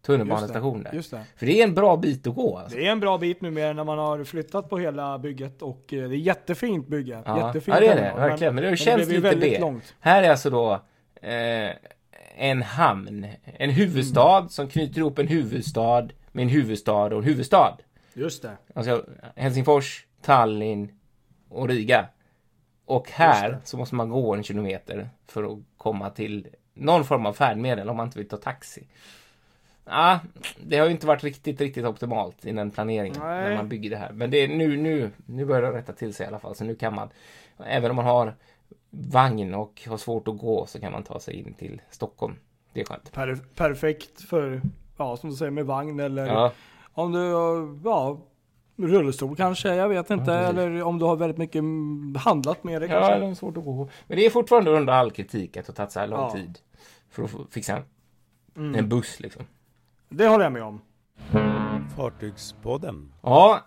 Tunnelbanestation 0.05 0.83
där. 0.83 0.93
Just 0.93 1.11
det. 1.11 1.21
För 1.35 1.45
det 1.45 1.59
är 1.59 1.63
en 1.63 1.73
bra 1.75 1.97
bit 1.97 2.27
att 2.27 2.35
gå. 2.35 2.57
Alltså. 2.57 2.77
Det 2.77 2.87
är 2.87 2.91
en 2.91 2.99
bra 2.99 3.17
bit 3.17 3.41
numera 3.41 3.73
när 3.73 3.83
man 3.83 3.97
har 3.97 4.23
flyttat 4.23 4.69
på 4.69 4.77
hela 4.77 5.19
bygget 5.19 5.61
och 5.61 5.93
eh, 5.93 6.09
det 6.09 6.15
är 6.15 6.19
jättefint 6.19 6.87
bygge. 6.87 7.21
Ja, 7.25 7.47
Jättefint 7.47 7.75
ja 7.75 7.79
det 7.81 7.87
är 7.87 7.95
det. 7.95 8.19
Verkligen. 8.19 8.55
Men, 8.55 8.63
det 8.63 8.69
men 8.69 8.77
känns 8.77 9.07
blev 9.07 9.25
ju 9.25 9.31
lite 9.35 9.47
det. 9.49 9.59
långt. 9.59 9.95
Här 9.99 10.23
är 10.23 10.29
alltså 10.29 10.49
då 10.49 10.73
eh, 11.21 11.69
en 12.37 12.61
hamn. 12.61 13.27
En 13.43 13.69
huvudstad 13.69 14.37
Mm. 14.37 14.49
som 14.49 14.67
knyter 14.67 14.99
ihop 14.99 15.19
en 15.19 15.27
huvudstad 15.27 16.07
med 16.31 16.43
en 16.43 16.49
huvudstad 16.49 16.93
och 17.05 17.17
en 17.17 17.23
huvudstad. 17.23 17.77
Just 18.13 18.41
det. 18.41 18.51
Alltså 18.73 19.05
Helsingfors, 19.35 20.05
Tallinn 20.21 20.91
och 21.49 21.67
Riga. 21.69 22.05
Och 22.85 23.09
här 23.11 23.49
det. 23.49 23.57
så 23.63 23.77
måste 23.77 23.95
man 23.95 24.09
gå 24.09 24.35
en 24.35 24.43
kilometer 24.43 25.09
för 25.27 25.43
att 25.43 25.59
komma 25.77 26.09
till 26.09 26.47
någon 26.73 27.05
form 27.05 27.25
av 27.25 27.33
färdmedel 27.33 27.89
om 27.89 27.97
man 27.97 28.05
inte 28.05 28.17
vill 28.17 28.27
ta 28.27 28.37
taxi. 28.37 28.87
Ja, 29.85 30.19
det 30.63 30.77
har 30.77 30.85
ju 30.85 30.91
inte 30.91 31.07
varit 31.07 31.23
riktigt, 31.23 31.61
riktigt 31.61 31.85
optimalt 31.85 32.45
i 32.45 32.51
den 32.51 32.71
planeringen 32.71 33.19
Nej. 33.23 33.49
när 33.49 33.55
man 33.55 33.69
bygger 33.69 33.89
det 33.89 33.97
här. 33.97 34.11
Men 34.11 34.31
det 34.31 34.37
är 34.37 34.47
nu, 34.47 34.77
nu, 34.77 35.11
nu 35.25 35.45
börjar 35.45 35.61
det 35.71 35.77
rätta 35.77 35.93
till 35.93 36.13
sig 36.13 36.23
i 36.25 36.27
alla 36.27 36.39
fall. 36.39 36.55
Så 36.55 36.63
nu 36.63 36.75
kan 36.75 36.95
man, 36.95 37.09
även 37.57 37.89
om 37.89 37.95
man 37.95 38.05
har 38.05 38.33
vagn 38.89 39.53
och 39.53 39.81
har 39.87 39.97
svårt 39.97 40.27
att 40.27 40.37
gå 40.37 40.65
så 40.65 40.79
kan 40.79 40.91
man 40.91 41.03
ta 41.03 41.19
sig 41.19 41.33
in 41.35 41.53
till 41.53 41.81
Stockholm. 41.89 42.33
Det 42.73 42.81
är 42.81 42.85
skönt. 42.85 43.11
Per, 43.11 43.39
perfekt 43.55 44.21
för, 44.21 44.61
ja 44.97 45.17
som 45.17 45.29
du 45.29 45.35
säger 45.35 45.51
med 45.51 45.65
vagn 45.65 45.99
eller 45.99 46.25
Ja, 46.27 46.51
om 46.93 47.11
du 47.11 47.19
ja, 47.89 48.17
rullstol 48.77 49.35
kanske, 49.35 49.75
jag 49.75 49.89
vet 49.89 50.09
inte. 50.09 50.31
Ja, 50.31 50.37
eller 50.37 50.83
om 50.83 50.99
du 50.99 51.05
har 51.05 51.15
väldigt 51.15 51.37
mycket 51.37 51.63
handlat 52.17 52.63
med 52.63 52.81
det 52.81 52.87
ja 52.87 52.99
kanske. 52.99 53.25
är 53.27 53.33
svårt 53.33 53.57
att 53.57 53.65
gå. 53.65 53.89
Men 54.07 54.17
det 54.17 54.25
är 54.25 54.29
fortfarande 54.29 54.71
under 54.71 54.93
all 54.93 55.11
kritik 55.11 55.57
att 55.57 55.65
det 55.65 55.71
har 55.71 55.75
tagit 55.75 55.91
så 55.91 55.99
här 55.99 56.07
lång 56.07 56.19
Ja. 56.19 56.31
tid 56.31 56.59
för 57.09 57.23
att 57.23 57.31
fixa 57.51 57.75
en, 57.77 57.83
Mm. 58.57 58.75
en 58.75 58.89
buss 58.89 59.19
liksom. 59.19 59.43
Det 60.09 60.27
håller 60.27 60.43
jag 60.45 60.53
med 60.53 60.63
om. 60.63 60.81
Fartygspodden. 61.95 63.13
Ja, 63.21 63.59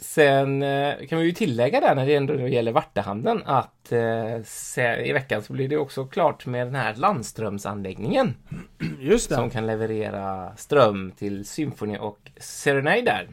sen 0.00 0.62
eh, 0.62 0.94
kan 1.08 1.18
vi 1.18 1.24
ju 1.24 1.32
tillägga 1.32 1.80
där 1.80 1.94
när 1.94 2.06
det 2.06 2.14
ändå 2.14 2.48
gäller 2.48 2.72
Vartehamnen 2.72 3.42
att 3.44 3.92
eh, 3.92 5.06
i 5.08 5.12
veckan 5.12 5.42
så 5.42 5.52
blir 5.52 5.68
det 5.68 5.76
också 5.76 6.04
klart 6.04 6.46
med 6.46 6.66
den 6.66 6.74
här 6.74 6.94
landströmsanläggningen 6.94 8.34
Just 9.00 9.28
det. 9.28 9.34
som 9.34 9.50
kan 9.50 9.66
leverera 9.66 10.56
ström 10.56 11.12
till 11.16 11.44
Symphony 11.44 11.96
och 11.98 12.18
Serenade 12.36 13.02
där. 13.02 13.28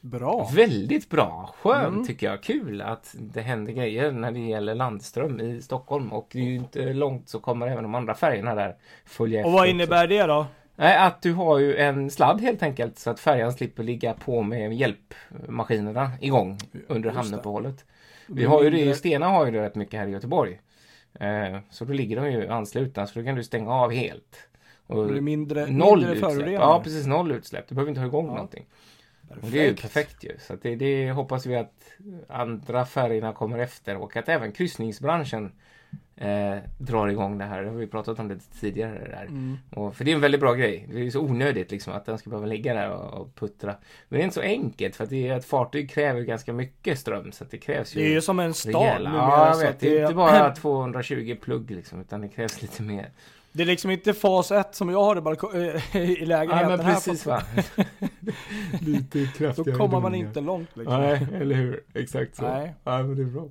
Bra. 0.00 0.50
Väldigt 0.54 1.10
bra, 1.10 1.54
skönt 1.62 1.94
Mm. 1.94 2.06
tycker 2.06 2.26
jag. 2.26 2.42
Kul 2.42 2.80
att 2.82 3.14
det 3.18 3.40
händer 3.40 3.72
grejer 3.72 4.12
när 4.12 4.32
det 4.32 4.38
gäller 4.40 4.74
landström 4.74 5.40
i 5.40 5.62
Stockholm 5.62 6.12
och 6.12 6.28
det 6.32 6.38
är 6.38 6.42
ju 6.44 6.54
inte 6.54 6.92
långt 6.92 7.28
så 7.28 7.40
kommer 7.40 7.66
även 7.66 7.82
de 7.82 7.94
andra 7.94 8.14
färgerna 8.14 8.54
där 8.54 8.76
följa 9.04 9.38
efter. 9.40 9.48
Och 9.48 9.52
vad 9.52 9.62
också. 9.62 9.70
innebär 9.70 10.06
det 10.06 10.22
då? 10.26 10.46
Nej, 10.76 10.96
att 10.96 11.22
du 11.22 11.32
har 11.32 11.58
ju 11.58 11.76
en 11.76 12.10
sladd 12.10 12.40
helt 12.40 12.62
enkelt 12.62 12.98
så 12.98 13.10
att 13.10 13.20
färjan 13.20 13.52
slipper 13.52 13.82
ligga 13.82 14.12
på 14.14 14.42
med 14.42 14.72
hjälpmaskinerna 14.74 16.10
igång 16.20 16.58
under 16.88 17.08
Just 17.10 17.16
hamnuppehållet. 17.16 17.84
Vi 18.26 18.44
har 18.44 18.62
ju 18.62 18.70
det, 18.70 18.94
Stena 18.94 19.26
har 19.28 19.46
ju 19.46 19.52
det 19.52 19.62
rätt 19.62 19.74
mycket 19.74 20.00
här 20.00 20.06
i 20.06 20.10
Göteborg. 20.10 20.60
Eh, 21.20 21.58
så 21.70 21.84
då 21.84 21.92
ligger 21.92 22.16
de 22.16 22.30
ju 22.32 22.48
anslutna 22.48 23.06
så 23.06 23.18
då 23.18 23.24
kan 23.24 23.34
du 23.34 23.44
stänga 23.44 23.70
av 23.70 23.92
helt. 23.92 24.48
Och 24.86 25.06
Det 25.06 25.12
blir 25.12 25.20
mindre, 25.20 25.66
noll 25.66 25.98
mindre 26.06 26.28
utsläpp. 26.28 26.52
Ja, 26.52 26.80
precis. 26.84 27.06
Noll 27.06 27.32
utsläpp. 27.32 27.68
Du 27.68 27.74
behöver 27.74 27.88
inte 27.90 28.00
ha 28.00 28.06
igång 28.08 28.26
Ja. 28.26 28.32
någonting. 28.32 28.64
Och 29.42 29.48
det 29.50 29.60
är 29.60 29.68
ju 29.68 29.76
perfekt 29.76 30.24
ju. 30.24 30.36
Så 30.38 30.56
det, 30.62 30.76
det 30.76 31.10
hoppas 31.10 31.46
vi 31.46 31.56
att 31.56 31.92
andra 32.28 32.86
färgerna 32.86 33.32
kommer 33.32 33.58
efter 33.58 33.96
och 33.96 34.16
att 34.16 34.28
även 34.28 34.52
kryssningsbranschen 34.52 35.52
eh, 36.16 36.56
drar 36.78 37.08
igång 37.08 37.38
det 37.38 37.44
här. 37.44 37.62
Det 37.62 37.68
har 37.70 37.76
vi 37.76 37.86
pratat 37.86 38.18
om 38.18 38.28
lite 38.28 38.60
tidigare. 38.60 38.98
det 38.98 39.08
Där. 39.10 39.22
Mm. 39.22 39.58
Och, 39.70 39.96
för 39.96 40.04
det 40.04 40.10
är 40.10 40.14
en 40.14 40.20
väldigt 40.20 40.40
bra 40.40 40.54
grej. 40.54 40.88
Det 40.92 41.06
är 41.06 41.10
så 41.10 41.20
onödigt 41.20 41.70
liksom 41.70 41.92
att 41.92 42.04
den 42.06 42.18
ska 42.18 42.30
behöva 42.30 42.46
ligga 42.46 42.74
där 42.74 42.90
och, 42.90 43.20
och 43.20 43.34
puttra. 43.34 43.70
Men 44.08 44.18
det 44.18 44.22
är 44.22 44.24
inte 44.24 44.34
så 44.34 44.40
enkelt 44.40 44.96
för 44.96 45.04
att 45.04 45.10
det 45.10 45.28
är, 45.28 45.36
ett 45.36 45.44
fartyg 45.44 45.90
kräver 45.90 46.20
ganska 46.20 46.52
mycket 46.52 46.98
ström 46.98 47.32
så 47.32 47.44
att 47.44 47.50
det 47.50 47.58
krävs 47.58 47.96
ju 47.96 48.00
Det 48.00 48.06
är 48.06 48.10
ju 48.12 48.20
som 48.20 48.40
en 48.40 48.54
stad 48.54 48.74
rejäla- 48.74 49.10
Ja, 49.14 49.46
jag 49.46 49.56
så 49.56 49.62
vet. 49.62 49.80
Det 49.80 49.98
är 49.98 50.02
inte 50.02 50.14
bara 50.14 50.50
220 50.54 51.36
plugg 51.42 51.70
liksom 51.70 52.00
utan 52.00 52.20
det 52.20 52.28
krävs 52.28 52.62
lite 52.62 52.82
mer. 52.82 53.10
Det 53.54 53.62
är 53.62 53.66
liksom 53.66 53.90
inte 53.90 54.14
fas 54.14 54.50
1 54.52 54.74
som 54.74 54.88
jag 54.90 55.04
har 55.04 55.16
i, 55.16 55.20
balko- 55.20 55.74
äh, 55.94 55.96
i 56.20 56.26
lägenheten 56.26 56.70
Ja, 56.70 56.76
men 56.76 56.86
här. 56.86 56.94
precis 56.94 57.26
va. 57.26 57.42
lite 58.80 59.18
Då 59.18 59.26
kraftigare 59.38 59.78
kommer 59.78 60.00
man 60.00 60.14
inte 60.14 60.40
långt 60.40 60.76
liksom. 60.76 61.00
Nej, 61.00 61.26
eller 61.40 61.54
hur? 61.54 61.80
Exakt 61.94 62.36
så. 62.36 62.42
Nej. 62.42 62.74
Ja, 62.84 63.02
men 63.02 63.16
det 63.16 63.22
är 63.22 63.26
bra. 63.26 63.48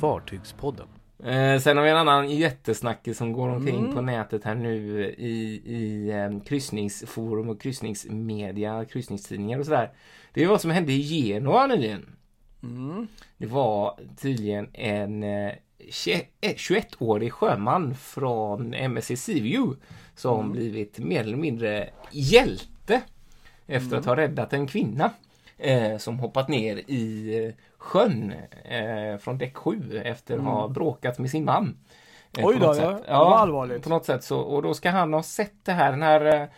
Fartygspodden. 0.00 0.86
Eh, 1.24 1.60
sen 1.60 1.76
har 1.76 1.84
vi 1.84 1.90
en 1.90 1.96
annan 1.96 2.30
jättesnackis 2.30 3.18
som 3.18 3.32
går 3.32 3.48
omkring 3.48 3.78
Mm. 3.78 3.94
på 3.94 4.00
nätet 4.00 4.44
här 4.44 4.54
nu 4.54 5.04
i, 5.18 5.62
i 5.64 6.10
eh, 6.10 6.40
kryssningsforum 6.44 7.48
och 7.48 7.60
kryssningsmedia, 7.60 8.84
kryssningstidningar 8.84 9.58
och 9.58 9.64
sådär. 9.64 9.90
Det 10.32 10.42
är 10.42 10.48
vad 10.48 10.60
som 10.60 10.70
hände 10.70 10.92
i 10.92 11.00
Genua 11.02 11.66
nyligen. 11.66 12.16
Mm. 12.62 13.06
Det 13.38 13.46
var 13.46 14.00
tydligen 14.20 14.68
en 14.72 15.22
eh, 15.22 15.52
tje- 15.90 16.24
eh, 16.40 16.54
21-årig 16.54 17.32
sjöman 17.32 17.94
från 17.94 18.74
MSC 18.74 19.16
Seaview 19.16 19.80
som 20.16 20.40
Mm. 20.40 20.52
blivit 20.52 20.98
mer 20.98 21.20
eller 21.20 21.36
mindre 21.36 21.90
hjälte 22.10 23.00
efter 23.66 23.96
att 23.96 24.04
ha 24.04 24.16
räddat 24.16 24.52
en 24.52 24.66
kvinna 24.66 25.10
eh, 25.60 25.96
som 25.98 26.18
hoppat 26.18 26.48
ner 26.48 26.76
i 26.76 27.34
eh, 27.46 27.52
sjön 27.78 28.34
eh, 28.64 29.18
från 29.18 29.38
däck 29.38 29.56
7 29.56 30.02
efter 30.04 30.34
att 30.36 30.42
ha 30.44 30.68
bråkat 30.68 31.18
med 31.18 31.30
sin 31.30 31.44
man. 31.44 31.76
Eh, 32.38 32.46
Oj 32.46 32.56
då, 32.60 32.74
ja. 33.08 33.24
var 33.24 33.36
allvarligt. 33.36 33.82
På 33.82 33.88
något 33.90 34.04
sätt 34.04 34.24
så, 34.24 34.38
och 34.40 34.62
då 34.62 34.74
ska 34.74 34.90
han 34.90 35.12
ha 35.14 35.22
sett 35.22 35.64
det 35.64 35.72
här, 35.72 35.90
den 35.90 36.02
här 36.02 36.24
eh, 36.42 36.48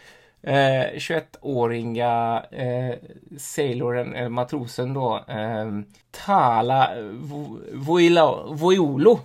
Eh, 0.44 0.86
21-åriga 0.94 2.44
eh, 2.50 2.94
sailoren, 3.38 4.14
eller 4.14 4.28
matrosen 4.28 4.94
då, 4.94 5.24
eh, 5.28 5.66
Tala 6.10 6.90
Vo- 6.96 7.60
Voila- 7.74 8.54
Voiolo. 8.54 9.18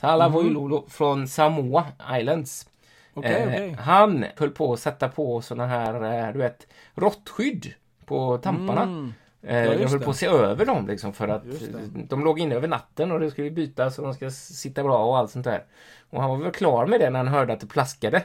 Tala 0.00 0.28
Voilolo 0.28 0.84
från 0.88 1.28
Samoa 1.28 1.84
Islands. 2.20 2.66
Eh, 3.16 3.18
okej. 3.18 3.76
Han 3.80 4.24
höll 4.36 4.50
på 4.50 4.72
att 4.72 4.80
sätta 4.80 5.08
på 5.08 5.40
såna 5.40 5.66
här, 5.66 5.94
eh, 6.26 6.32
du 6.32 6.38
vet, 6.38 6.66
råttskydd 6.94 7.72
på 8.06 8.38
tamparna. 8.38 8.82
Mm. 8.82 9.12
Eh, 9.42 9.64
Ja, 9.64 9.74
jag 9.74 9.88
höll 9.88 10.00
på 10.00 10.10
att 10.10 10.16
se 10.16 10.26
över 10.26 10.66
dem 10.66 10.86
liksom 10.86 11.12
för 11.12 11.28
att 11.28 11.42
de 12.08 12.24
låg 12.24 12.40
inne 12.40 12.54
över 12.54 12.68
natten 12.68 13.12
och 13.12 13.20
det 13.20 13.30
skulle 13.30 13.50
bytas 13.50 13.98
och 13.98 14.04
de 14.04 14.14
ska 14.14 14.30
sitta 14.30 14.82
bra 14.82 15.04
och 15.04 15.18
allt 15.18 15.30
sånt 15.30 15.44
där. 15.44 15.64
Och 16.10 16.20
han 16.20 16.30
var 16.30 16.36
väl 16.36 16.52
klar 16.52 16.86
med 16.86 17.00
det 17.00 17.10
när 17.10 17.18
han 17.18 17.28
hörde 17.28 17.52
att 17.52 17.60
det 17.60 17.66
plaskade. 17.66 18.22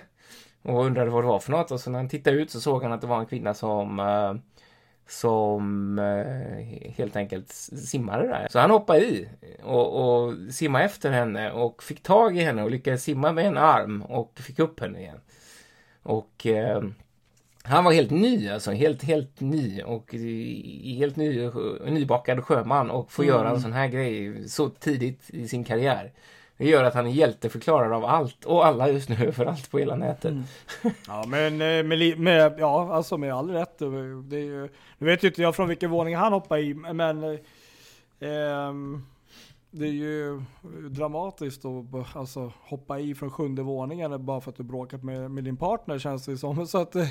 Och 0.62 0.86
undrade 0.86 1.09
vad 1.09 1.24
det 1.24 1.27
var 1.27 1.39
för 1.39 1.51
något 1.51 1.71
och 1.71 1.79
så 1.79 1.89
när 1.89 2.00
han 2.00 2.09
tittade 2.09 2.38
ut 2.38 2.51
så 2.51 2.62
såg 2.62 2.83
han 2.83 2.91
att 2.91 3.01
det 3.01 3.07
var 3.07 3.19
en 3.19 3.25
kvinna 3.25 3.53
som 3.53 4.00
eh, 4.00 4.33
som 5.07 6.00
eh, 6.00 6.91
helt 6.98 7.15
enkelt 7.15 7.51
simmade 7.51 8.27
där. 8.27 8.48
Så 8.51 8.59
han 8.59 8.71
hoppade 8.71 9.00
i 9.00 9.29
och, 9.63 10.24
och 10.24 10.33
simmade 10.53 10.86
efter 10.86 11.12
henne 11.12 11.51
och 11.51 11.83
fick 11.83 12.03
tag 12.03 12.38
i 12.38 12.41
henne 12.41 12.63
och 12.63 12.71
lyckades 12.71 13.03
simma 13.03 13.31
med 13.31 13.45
en 13.45 13.57
arm 13.57 14.01
och 14.01 14.39
fick 14.39 14.59
upp 14.59 14.79
henne 14.79 15.00
igen. 15.00 15.19
Och 16.03 16.45
han 17.70 17.84
var 17.84 17.92
helt 17.92 18.12
ny 18.12 18.50
alltså, 18.50 18.72
helt, 18.72 19.04
helt 19.04 19.40
ny 19.42 19.82
och 19.84 20.14
i- 20.14 20.96
helt 20.98 21.16
ny, 21.16 21.50
nybakad 21.86 22.44
sjöman 22.44 22.90
och 22.92 23.12
får 23.12 23.26
göra 23.26 23.50
en 23.50 23.62
sån 23.62 23.74
här 23.74 23.88
grej 23.88 24.48
så 24.50 24.70
tidigt 24.70 25.30
i 25.30 25.48
sin 25.48 25.64
karriär. 25.64 26.12
Det 26.58 26.70
gör 26.70 26.84
att 26.84 26.94
han 26.94 27.08
är 27.08 27.12
hjälteförklarad 27.12 27.94
av 27.94 28.06
allt 28.06 28.46
och 28.46 28.66
alla 28.66 28.90
just 28.90 29.10
nu 29.10 29.16
överallt 29.28 29.72
på 29.72 29.80
hela 29.80 29.96
nätet. 29.96 30.34
Ja 31.08 31.24
men 31.28 31.54
eh, 31.54 31.84
med, 31.84 32.20
med, 32.20 32.54
ja, 32.60 32.94
alltså 32.94 33.18
med 33.18 33.34
all 33.34 33.50
rätt. 33.50 33.80
Det 34.30 34.38
är 34.38 34.44
ju, 34.46 34.70
nu 34.98 35.08
vet 35.08 35.24
ju 35.24 35.28
inte 35.28 35.42
jag 35.42 35.56
från 35.56 35.68
vilken 35.68 35.92
våning 35.92 36.16
han 36.16 36.34
hoppade 36.34 36.62
i, 36.62 36.74
men 36.74 37.24
eh, 37.24 37.40
ehm, 38.20 39.06
det 39.72 39.86
är 39.86 39.92
ju 39.92 40.42
dramatiskt 40.90 41.66
att 41.66 42.16
alltså, 42.16 42.52
hoppa 42.62 43.00
i 43.00 43.16
från 43.16 43.32
sjunde 43.32 43.62
våningen 43.64 44.26
bara 44.26 44.42
för 44.42 44.52
att 44.52 44.58
du 44.58 44.64
bråkat 44.64 45.04
med, 45.04 45.32
med 45.32 45.44
din 45.44 45.58
partner 45.58 46.00
känns 46.00 46.26
det 46.26 46.38
som. 46.38 46.68
Så 46.68 46.78
att 46.78 46.96
eh, 46.96 47.08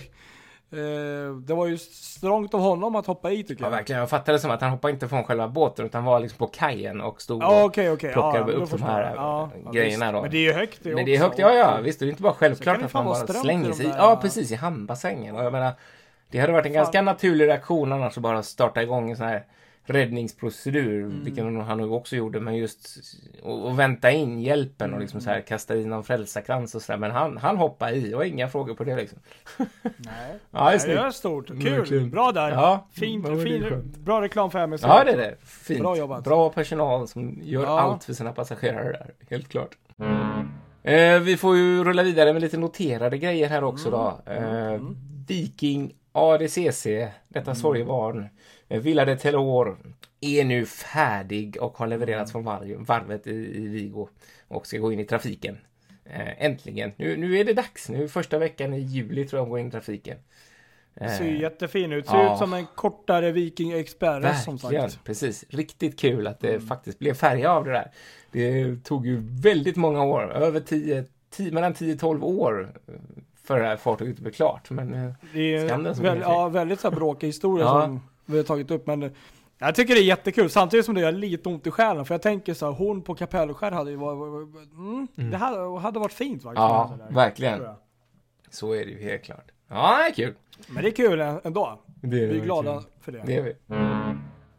det 1.46 1.54
var 1.54 1.66
ju 1.66 1.78
strångt 1.78 2.54
av 2.54 2.60
honom 2.60 2.96
att 2.96 3.06
hoppa 3.06 3.30
i 3.30 3.42
tycker 3.42 3.62
Ja, 3.62 3.66
jag. 3.66 3.76
verkligen. 3.76 4.00
Jag 4.00 4.10
fattade 4.10 4.32
det 4.38 4.40
som 4.40 4.50
att 4.50 4.60
han 4.60 4.70
hoppade 4.70 4.92
inte 4.92 5.08
från 5.08 5.24
själva 5.24 5.48
båten 5.48 5.86
utan 5.86 6.04
var 6.04 6.20
liksom 6.20 6.38
på 6.38 6.46
kajen 6.46 7.00
och 7.00 7.22
stod 7.22 7.42
Ja 7.42 7.60
och... 7.60 7.64
okej 7.66 7.90
okej. 7.92 8.12
plockar 8.12 8.38
ja, 8.38 8.54
upp 8.54 8.70
de 8.70 8.82
här, 8.82 9.14
ja, 9.14 9.50
eh, 9.54 9.60
ja, 9.64 9.70
grejerna 9.70 10.06
visst. 10.06 10.12
då. 10.14 10.22
Men 10.22 10.30
det 10.30 10.36
är 10.38 10.42
ju 10.42 10.52
högt 10.52 10.78
det 10.82 10.94
Men 10.94 11.04
det 11.04 11.14
är 11.16 11.18
högt, 11.20 11.38
ja 11.38 11.52
ja, 11.54 11.78
visst. 11.82 11.98
Det 12.00 12.06
är 12.06 12.10
inte 12.10 12.22
bara 12.22 12.32
självklart 12.34 12.82
att 12.82 12.94
man 12.94 13.04
bara 13.04 13.14
slänger 13.26 13.72
sig 13.72 13.86
i. 13.86 13.92
Ja, 13.96 14.18
precis, 14.22 14.50
i 14.50 14.54
hamnbassängen. 14.54 15.36
Och 15.36 15.44
jag 15.44 15.52
menar, 15.52 15.72
det 16.30 16.38
hade 16.38 16.52
varit 16.52 16.66
en 16.66 16.72
Fan. 16.72 16.76
ganska 16.82 17.02
naturlig 17.02 17.46
reaktion 17.48 17.92
annars 17.92 18.16
att 18.16 18.22
bara 18.22 18.42
starta 18.42 18.82
igång 18.82 19.10
en 19.10 19.16
sån 19.16 19.26
här 19.26 19.44
räddningsprocedur, 19.90 21.02
Mm. 21.02 21.24
vilket 21.24 21.44
han 21.44 21.78
nog 21.78 21.92
också 21.92 22.16
gjorde, 22.16 22.40
men 22.40 22.56
just 22.56 22.98
och, 23.42 23.78
vänta 23.78 24.10
in 24.10 24.40
hjälpen 24.40 24.94
och 24.94 25.00
liksom 25.00 25.20
så 25.20 25.30
här 25.30 25.40
kasta 25.40 25.76
in 25.76 25.88
någon 25.90 26.04
frälsarkrans 26.04 26.74
och 26.74 26.82
sådär. 26.82 26.98
Men 26.98 27.10
han, 27.10 27.36
han 27.36 27.56
hoppade 27.56 27.96
i 27.96 28.14
och 28.14 28.26
inga 28.26 28.48
frågor 28.48 28.74
på 28.74 28.84
det 28.84 28.96
liksom. 28.96 29.18
Nej. 29.82 30.38
Ja, 30.50 30.70
det 30.70 30.84
är 30.84 30.88
det 30.96 31.00
är 31.00 31.10
stort. 31.10 31.46
Kul. 31.46 31.58
Verkligen. 31.58 32.10
Bra 32.10 32.32
där. 32.32 32.50
Ja, 32.50 32.86
fin, 32.92 33.22
skönt. 33.22 33.96
bra 33.96 34.22
reklam 34.22 34.50
för 34.50 34.58
MSC. 34.58 34.84
Ja, 34.86 35.04
det 35.04 35.12
är 35.12 35.16
det. 35.16 35.34
Fint. 35.44 35.80
Bra 35.80 35.96
jobbat. 35.96 36.24
Bra 36.24 36.50
personal 36.50 37.08
som 37.08 37.38
gör 37.42 37.62
Ja. 37.62 37.80
allt 37.80 38.04
för 38.04 38.12
sina 38.12 38.32
passagerare 38.32 38.92
där. 38.92 39.14
Helt 39.30 39.48
klart. 39.48 39.76
Eh, 40.82 41.18
vi 41.20 41.36
får 41.36 41.56
ju 41.56 41.84
rulla 41.84 42.02
vidare 42.02 42.32
med 42.32 42.42
lite 42.42 42.58
noterade 42.58 43.18
grejer 43.18 43.48
här 43.48 43.64
också 43.64 43.90
då. 43.90 44.32
Eh, 44.32 44.80
Viking 45.28 45.94
ADCC, 46.18 47.08
detta 47.28 47.54
sorgebarn, 47.54 48.28
eh, 48.68 48.80
Villa 48.80 49.04
de 49.04 49.16
Telor, 49.16 49.78
är 50.20 50.44
nu 50.44 50.66
färdig 50.66 51.62
och 51.62 51.78
har 51.78 51.86
levererats 51.86 52.32
från 52.32 52.44
varv, 52.44 52.76
varvet 52.78 53.26
i, 53.26 53.30
i 53.30 53.66
Vigo 53.68 54.08
och 54.48 54.66
ska 54.66 54.78
gå 54.78 54.92
in 54.92 55.00
i 55.00 55.04
trafiken. 55.04 55.58
Eh, 56.04 56.44
äntligen. 56.44 56.92
Nu, 56.96 57.16
nu 57.16 57.38
är 57.38 57.44
det 57.44 57.54
dags. 57.54 57.88
Nu 57.88 58.08
första 58.08 58.38
veckan 58.38 58.74
i 58.74 58.78
juli 58.78 59.24
tror 59.28 59.38
jag 59.38 59.46
de 59.46 59.50
går 59.50 59.58
in 59.58 59.68
i 59.68 59.70
trafiken. 59.70 60.18
Det 60.94 61.08
ser 61.08 61.24
ju 61.24 61.36
Eh, 61.36 61.40
jättefin 61.40 61.92
ut. 61.92 62.06
Ser 62.06 62.16
ja. 62.16 62.32
ut 62.32 62.38
som 62.38 62.52
en 62.52 62.66
kortare 62.74 63.32
Viking 63.32 63.72
Express 63.72 64.44
som 64.44 64.58
sagt. 64.58 65.04
precis. 65.04 65.44
Riktigt 65.48 65.98
kul 65.98 66.26
att 66.26 66.40
det 66.40 66.60
faktiskt 66.60 66.98
blev 66.98 67.14
färja 67.14 67.52
av 67.52 67.64
det 67.64 67.72
där. 67.72 67.90
Det 68.32 68.76
tog 68.84 69.06
ju 69.06 69.22
väldigt 69.42 69.76
många 69.76 70.04
år, 70.04 70.32
över 70.32 70.60
10, 70.60 71.04
10 71.30 71.52
mellan 71.52 71.74
10-12 71.74 72.22
år 72.22 72.74
eh, 72.88 72.94
för 73.48 73.60
det 73.60 73.66
här 73.66 73.76
fartyget 73.76 74.18
blev 74.18 74.32
klart. 74.32 74.70
Men 74.70 74.94
eh, 74.94 75.10
Det 75.32 75.56
är 75.56 75.94
som 75.94 76.04
väl, 76.04 76.20
ja, 76.20 76.48
väldigt 76.48 76.80
så 76.80 76.90
här 76.90 76.96
bråkig 76.96 77.26
historia 77.26 77.64
Ja. 77.68 77.82
som 77.84 78.00
vi 78.26 78.36
har 78.36 78.44
tagit 78.44 78.70
upp. 78.70 78.86
Men 78.86 79.10
jag 79.58 79.74
tycker 79.74 79.94
det 79.94 80.00
är 80.00 80.04
jättekul 80.04 80.50
samtidigt 80.50 80.86
som 80.86 80.94
det 80.94 81.00
gör 81.00 81.12
lite 81.12 81.48
ont 81.48 81.66
i 81.66 81.70
själen. 81.70 82.04
För 82.04 82.14
jag 82.14 82.22
tänker 82.22 82.54
så 82.54 82.66
här, 82.66 82.72
hon 82.72 83.02
på 83.02 83.14
Kapellskär 83.14 83.70
hade 83.70 83.90
ju 83.90 83.96
varit, 83.96 84.48
mm, 84.72 85.08
det 85.30 85.36
hade, 85.36 85.78
hade 85.80 85.98
varit 85.98 86.12
fint 86.12 86.42
faktiskt. 86.42 86.58
ja, 86.60 86.92
där. 86.98 87.14
verkligen. 87.14 87.62
Så 88.50 88.72
är 88.72 88.84
det 88.84 88.90
ju 88.90 89.02
helt 89.02 89.22
klart. 89.22 89.50
Ja, 89.68 89.98
det 89.98 90.10
är 90.10 90.14
kul. 90.14 90.34
Men 90.68 90.82
det 90.82 90.88
är 90.88 90.92
kul 90.92 91.20
ändå. 91.20 91.80
Det 91.86 92.08
Vi 92.26 92.38
är 92.38 92.44
glada 92.44 92.82
för 93.00 93.12
det. 93.12 93.22
Det 93.26 93.36
är 93.36 93.42
vi. 93.42 93.54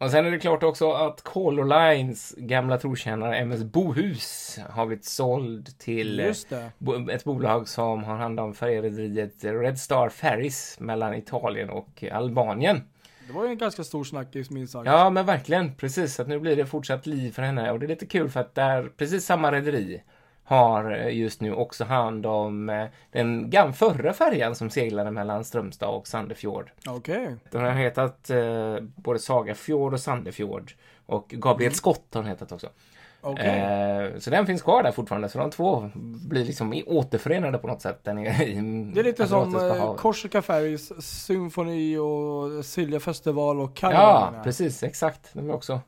Och 0.00 0.10
sen 0.10 0.26
är 0.26 0.30
det 0.30 0.38
klart 0.38 0.62
också 0.62 0.92
att 0.92 1.22
Color 1.22 1.64
Lines 1.64 2.34
gamla 2.38 2.78
trotjänare 2.78 3.36
MS 3.36 3.64
Bohus 3.64 4.58
har 4.70 4.86
blivit 4.86 5.04
såld 5.04 5.78
till 5.78 6.16
det. 6.16 7.12
ett 7.12 7.24
bolag 7.24 7.68
som 7.68 8.04
har 8.04 8.16
hand 8.16 8.40
om 8.40 8.54
färjerederiet 8.54 9.44
Red 9.44 9.78
Star 9.78 10.08
Ferries 10.08 10.80
mellan 10.80 11.14
Italien 11.14 11.70
och 11.70 12.04
Albanien. 12.12 12.82
Det 13.26 13.32
var 13.32 13.44
ju 13.44 13.50
en 13.50 13.58
ganska 13.58 13.84
stor 13.84 14.04
snackis 14.04 14.50
minst 14.50 14.72
sagt. 14.72 14.86
Ja, 14.86 15.10
men 15.10 15.26
verkligen. 15.26 15.74
Precis. 15.74 16.20
Att 16.20 16.28
nu 16.28 16.38
blir 16.38 16.56
det 16.56 16.66
fortsatt 16.66 17.06
liv 17.06 17.32
för 17.32 17.42
henne. 17.42 17.70
Och 17.70 17.80
det 17.80 17.86
är 17.86 17.88
lite 17.88 18.06
kul 18.06 18.28
för 18.28 18.40
att 18.40 18.54
där, 18.54 18.90
precis 18.96 19.24
samma 19.24 19.52
rederi 19.52 20.02
har 20.50 20.92
eh, 20.92 21.18
just 21.18 21.40
nu 21.40 21.54
också 21.54 21.84
hand 21.84 22.26
om 22.26 22.68
eh, 22.68 22.86
den 23.12 23.50
gam 23.50 23.72
förra 23.72 24.12
färjan 24.12 24.54
som 24.54 24.70
seglade 24.70 25.10
mellan 25.10 25.44
Strömstad 25.44 25.88
och 25.88 26.06
Sandefjord. 26.06 26.70
Okej. 26.88 27.36
Den 27.50 27.64
har 27.64 27.70
hetat 27.70 28.30
eh, 28.30 28.76
både 28.80 29.18
Sagafjord 29.18 29.92
och 29.92 30.00
Sandefjord. 30.00 30.72
Och 31.06 31.28
Gabriel 31.28 31.74
Skott 31.74 32.14
har 32.14 32.22
den 32.22 32.30
hetat 32.30 32.52
också. 32.52 32.68
Okej. 33.20 33.60
Eh, 33.60 34.18
så 34.18 34.30
den 34.30 34.46
finns 34.46 34.62
kvar 34.62 34.82
där 34.82 34.92
fortfarande. 34.92 35.28
Så 35.28 35.38
de 35.38 35.50
två 35.50 35.90
blir 36.28 36.44
liksom 36.44 36.82
återförenade 36.86 37.58
på 37.58 37.66
något 37.66 37.82
sätt. 37.82 38.04
Där 38.04 38.14
nere 38.14 38.44
i 38.44 38.54
Det 38.94 39.00
är 39.00 39.04
lite 39.04 39.28
som 39.28 39.56
eh. 39.56 39.94
Korsika 39.94 40.42
Ferries 40.42 41.02
symfoni 41.24 41.96
och 41.96 42.64
Silja 42.64 43.00
festival 43.00 43.60
och 43.60 43.76
Kaja. 43.76 43.94
Ja, 43.94 44.32
precis. 44.44 44.82
Exakt. 44.82 45.30
De 45.32 45.50
är 45.50 45.54
också 45.54 45.80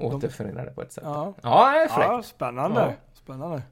återförenade 0.00 0.70
på 0.70 0.82
ett 0.82 0.92
sätt. 0.92 1.04
Ja. 1.06 1.34
Ja, 1.42 1.70
det 1.72 1.78
är 1.78 1.88
fräckt. 1.88 2.08
Ja, 2.08 2.22
spännande. 2.22 2.80
Ja. 2.80 3.05
Spännande. 3.26 3.62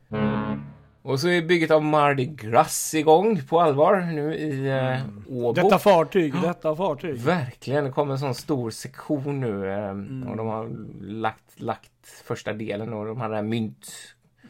Och 1.03 1.21
så 1.21 1.29
är 1.29 1.43
bygget 1.43 1.71
av 1.71 1.83
Mardi 1.85 2.27
Gras 2.27 2.95
igång 2.95 3.41
på 3.49 3.61
allvar 3.61 4.01
nu 4.01 4.35
i 4.35 4.69
eh, 4.71 5.01
Åbo. 5.29 5.53
Detta 5.53 5.79
fartyg, 5.79 6.35
detta 6.43 6.77
fartyg. 6.77 7.17
Verkligen, 7.17 7.85
det 7.85 7.91
kommer 7.91 8.13
en 8.13 8.19
sån 8.19 8.35
stor 8.35 8.71
sektion 8.71 9.41
nu 9.41 9.71
eh, 9.71 9.89
Mm. 9.91 10.29
och 10.29 10.37
de 10.37 10.47
har 10.47 10.69
lagt, 11.01 11.61
lagt 11.61 11.91
första 12.25 12.53
delen 12.53 12.93
och 12.93 13.07
de 13.07 13.21
hade 13.21 13.43
mynt, 13.43 13.87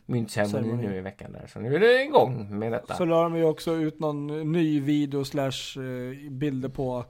myntceremonin 0.07 0.65
Ceremoni. 0.71 0.89
nu 0.89 0.97
i 0.97 1.01
veckan 1.01 1.33
där. 1.33 1.47
Så 1.53 1.59
nu 1.61 1.75
är 1.75 1.81
det 1.81 2.03
igång 2.03 2.59
med 2.59 2.73
detta. 2.73 2.95
Så 2.95 3.05
la 3.05 3.23
de 3.23 3.37
ju 3.37 3.45
också 3.45 3.73
ut 3.75 3.99
någon 4.01 4.53
ny 4.53 4.81
video 4.81 5.25
slash 5.25 5.81
eh, 5.81 6.31
bilder 6.31 6.69
på 6.69 7.05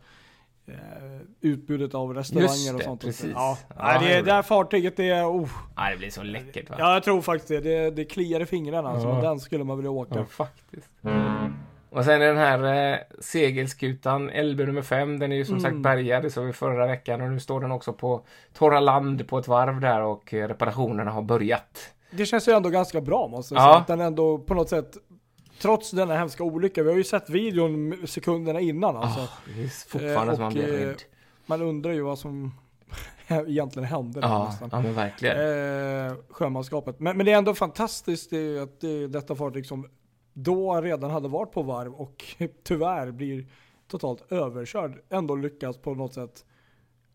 utbudet 1.41 1.95
av 1.95 2.15
restauranger 2.15 2.49
Just 2.49 2.73
och 2.73 2.79
det, 2.79 2.85
sånt. 2.85 3.01
precis. 3.01 3.31
Ja, 3.35 3.59
Ja, 3.79 3.99
det, 3.99 4.07
det 4.07 4.15
är 4.15 4.23
det 4.23 4.33
här 4.33 4.43
fartyget 4.43 4.97
det 4.97 5.09
är, 5.09 5.25
oh, 5.31 5.49
Ja, 5.77 5.91
det 5.91 5.97
blir 5.97 6.11
så 6.11 6.23
läckert 6.23 6.71
va? 6.71 6.77
ja 6.79 6.95
jag 6.95 7.03
tror 7.03 7.21
faktiskt 7.23 7.49
det. 7.49 7.61
Det, 7.61 7.91
det 7.91 8.05
kliar 8.05 8.41
i 8.41 8.47
fingrarna 8.47 8.89
alltså. 8.89 9.09
Ja. 9.09 9.21
Den 9.21 9.41
skulle 9.41 9.65
man 9.65 9.77
vilja 9.77 9.91
åka. 9.91 10.15
Ja, 10.15 10.25
faktiskt. 10.25 10.91
Och 11.91 12.05
sen 12.05 12.23
är 12.23 12.27
den 12.27 12.37
här 12.37 12.93
eh, 12.93 12.99
segelskutan 13.21 14.27
LB 14.35 14.61
nummer 14.61 14.83
5, 14.83 15.19
den 15.19 15.33
är 15.33 15.37
ju 15.37 15.45
som 15.45 15.61
sagt 15.61 15.71
Mm. 15.71 15.83
bärgad, 15.83 16.23
det 16.23 16.31
såg 16.31 16.45
vi 16.47 16.53
förra 16.53 16.87
veckan 16.87 17.21
och 17.21 17.29
nu 17.31 17.41
står 17.41 17.61
den 17.61 17.73
också 17.73 17.93
på 17.93 18.21
torra 18.53 18.81
land 18.81 19.29
på 19.29 19.39
ett 19.39 19.49
varv 19.49 19.81
där 19.81 20.01
och 20.03 20.35
eh, 20.35 20.49
reparationerna 20.49 21.11
har 21.11 21.23
börjat. 21.23 21.79
Det 22.11 22.27
känns 22.27 22.49
ju 22.49 22.53
ändå 22.53 22.69
ganska 22.71 23.01
bra 23.01 23.29
måste 23.29 23.55
jag 23.55 23.61
Ja. 23.63 23.65
säga. 23.67 23.77
Att 23.77 23.87
den 23.87 24.01
ändå 24.01 24.39
på 24.39 24.55
något 24.55 24.69
sätt, 24.69 24.97
trots 25.59 25.91
denna 25.91 26.17
hemska 26.17 26.45
olycka, 26.45 26.83
vi 26.83 26.91
har 26.91 26.97
ju 26.97 27.05
sett 27.05 27.31
videon 27.31 27.95
sekunderna 28.07 28.61
innan 28.61 28.97
alltså. 28.97 29.21
Ah, 29.21 29.29
det 29.57 29.63
är 29.65 29.89
fortfarande 29.89 30.33
Eh, 30.33 30.37
som 30.37 30.43
man 30.43 30.47
och, 30.47 30.53
blir 30.53 30.83
eh, 30.83 30.87
rädd. 30.87 31.03
Man 31.47 31.63
undrar 31.63 31.93
ju 31.93 32.01
vad 32.03 32.19
som 32.19 32.55
egentligen 33.29 33.89
hände 33.89 34.21
Ja, 34.23 34.45
nästan. 34.45 34.69
ja, 34.73 34.81
men 34.81 34.95
verkligen. 34.95 35.37
Eh, 36.07 36.13
sjömanskapet. 36.31 37.01
Men, 37.01 37.17
men 37.17 37.27
det 37.27 37.33
är 37.33 37.39
ändå 37.39 37.55
fantastiskt 37.55 38.31
det 38.31 38.59
att 38.59 38.81
det 38.81 39.07
detta 39.09 39.35
fartyg 39.35 39.67
som 39.67 39.89
då 40.33 40.81
redan 40.81 41.11
hade 41.11 41.29
varit 41.29 41.53
på 41.53 41.63
varv 41.63 41.95
och 41.95 42.25
tyvärr 42.65 43.11
blir 43.11 43.47
totalt 43.89 44.33
överkörd 44.33 44.99
ändå 45.11 45.35
lyckas 45.37 45.79
på 45.79 45.95
något 45.95 46.15
sätt 46.15 46.45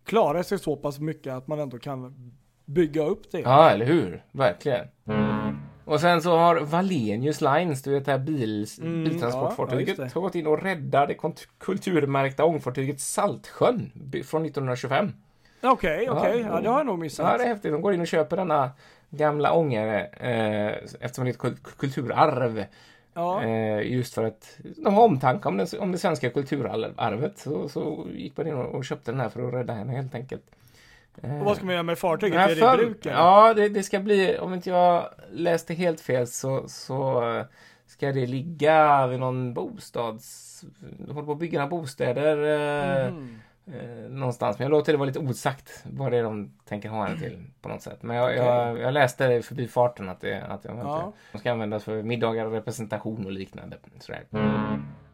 klara 0.06 0.44
sig 0.44 0.60
så 0.60 0.76
pass 0.76 1.00
mycket 1.00 1.34
att 1.34 1.48
man 1.48 1.60
ändå 1.60 1.80
kan 1.80 2.32
bygga 2.66 3.04
upp 3.06 3.32
det. 3.32 3.40
Ja, 3.40 3.70
eller 3.70 3.86
hur? 3.86 4.24
Verkligen. 4.32 4.88
Och 5.90 6.00
sen 6.02 6.22
så 6.22 6.38
har 6.38 6.56
Wallenius 6.60 7.42
Lines, 7.42 7.82
du 7.84 7.92
vet 7.92 8.06
det 8.06 8.12
här 8.12 8.20
bil, 8.20 8.68
Mm, 8.82 8.94
ja, 8.94 9.04
ja, 9.04 9.10
biltransportfartyget, 9.10 9.98
det. 9.98 10.14
har 10.14 10.22
gått 10.22 10.36
in 10.36 10.48
och 10.48 10.64
räddade 10.64 11.16
kulturmärkta 11.60 12.46
ångfartyget 12.46 13.00
Saltsjön 13.00 13.92
från 14.26 14.46
1925. 14.46 15.12
Okej, 15.62 16.10
okej. 16.10 16.40
Ja, 16.40 16.48
Ja, 16.56 16.62
det 16.62 16.70
har 16.70 16.78
jag 16.80 16.86
nog 16.86 17.00
missat. 17.00 17.26
här 17.26 17.40
är 17.40 17.48
häftigt. 17.48 17.72
De 17.72 17.82
går 17.82 17.94
in 17.94 18.02
och 18.02 18.08
köper 18.08 18.38
denna 18.38 18.72
gamla 19.10 19.54
ångare 19.54 20.06
eh, 20.06 20.68
eftersom 21.00 21.26
det 21.26 21.30
är 21.30 21.34
ett 21.34 21.38
kul- 21.40 21.58
kulturarv. 21.78 22.66
Ja. 23.14 23.44
Eh, 23.44 23.82
just 23.92 24.14
för 24.14 24.24
att 24.24 24.58
de 24.78 24.94
har 24.94 25.04
omtanke 25.04 25.48
om, 25.48 25.58
den, 25.58 25.68
om 25.80 25.92
det 25.92 25.98
svenska 25.98 26.30
kulturarvet. 26.30 27.38
Så, 27.40 27.70
så 27.70 28.08
gick 28.16 28.38
man 28.38 28.48
in 28.48 28.54
och, 28.54 28.76
och 28.76 28.86
köpte 28.86 29.12
den 29.12 29.20
här 29.20 29.30
för 29.30 29.48
att 29.48 29.54
rädda 29.54 29.74
henne 29.74 29.94
helt 29.94 30.16
enkelt. 30.16 30.44
Eh, 31.24 31.40
Och 31.40 31.46
vad 31.46 31.56
ska 31.56 31.66
man 31.66 31.74
göra 31.74 31.84
med 31.84 31.98
fartyget? 32.00 32.36
jag 32.36 32.52
Är 32.52 32.78
det 32.78 32.84
i 32.84 32.86
bruk? 32.86 33.06
Ja, 33.06 33.54
det, 33.54 33.70
det 33.70 33.84
ska 33.84 34.00
bli, 34.00 34.38
om 34.38 34.54
inte 34.54 34.70
jag 34.70 35.10
läste 35.32 35.74
helt 35.74 36.02
fel 36.02 36.28
så, 36.28 36.68
så 36.68 37.30
eh, 37.38 37.46
ska 37.88 38.12
det 38.12 38.26
ligga 38.28 39.08
vid 39.08 39.20
någon 39.20 39.54
bostads... 39.54 40.46
De 40.82 41.14
håller 41.14 41.26
på 41.26 41.32
att 41.32 41.38
bygga 41.40 41.60
några 41.60 41.70
bostäder 41.70 42.38
eh, 43.06 43.12
Mhm. 43.14 43.40
eh, 43.74 44.10
någonstans. 44.10 44.60
Men 44.60 44.66
jag 44.66 44.72
låter 44.72 44.92
det 44.92 44.98
vara 44.98 45.08
lite 45.08 45.20
osagt 45.20 45.84
vad 45.84 46.12
det 46.12 46.18
är 46.18 46.24
de 46.24 46.52
tänker 46.66 46.90
ha 46.90 47.06
henne 47.06 47.20
till 47.20 47.44
på 47.62 47.70
något 47.70 47.82
sätt. 47.82 47.98
Men 48.04 48.16
jag, 48.16 48.36
jag, 48.36 48.80
jag 48.80 48.94
läste 48.94 49.28
det 49.28 49.42
förbi 49.42 49.68
farten 49.68 50.10
att, 50.10 50.22
det, 50.22 50.42
att 50.50 50.66
jag 50.66 50.76
vet 50.76 50.84
Ja. 50.84 51.14
de 51.32 51.38
ska 51.38 51.52
användas 51.52 51.84
för 51.84 52.04
middagar 52.04 52.46
och 52.46 52.52
representation 52.52 53.26
och 53.26 53.32
liknande. 53.32 53.78
Sådär. 54.00 54.24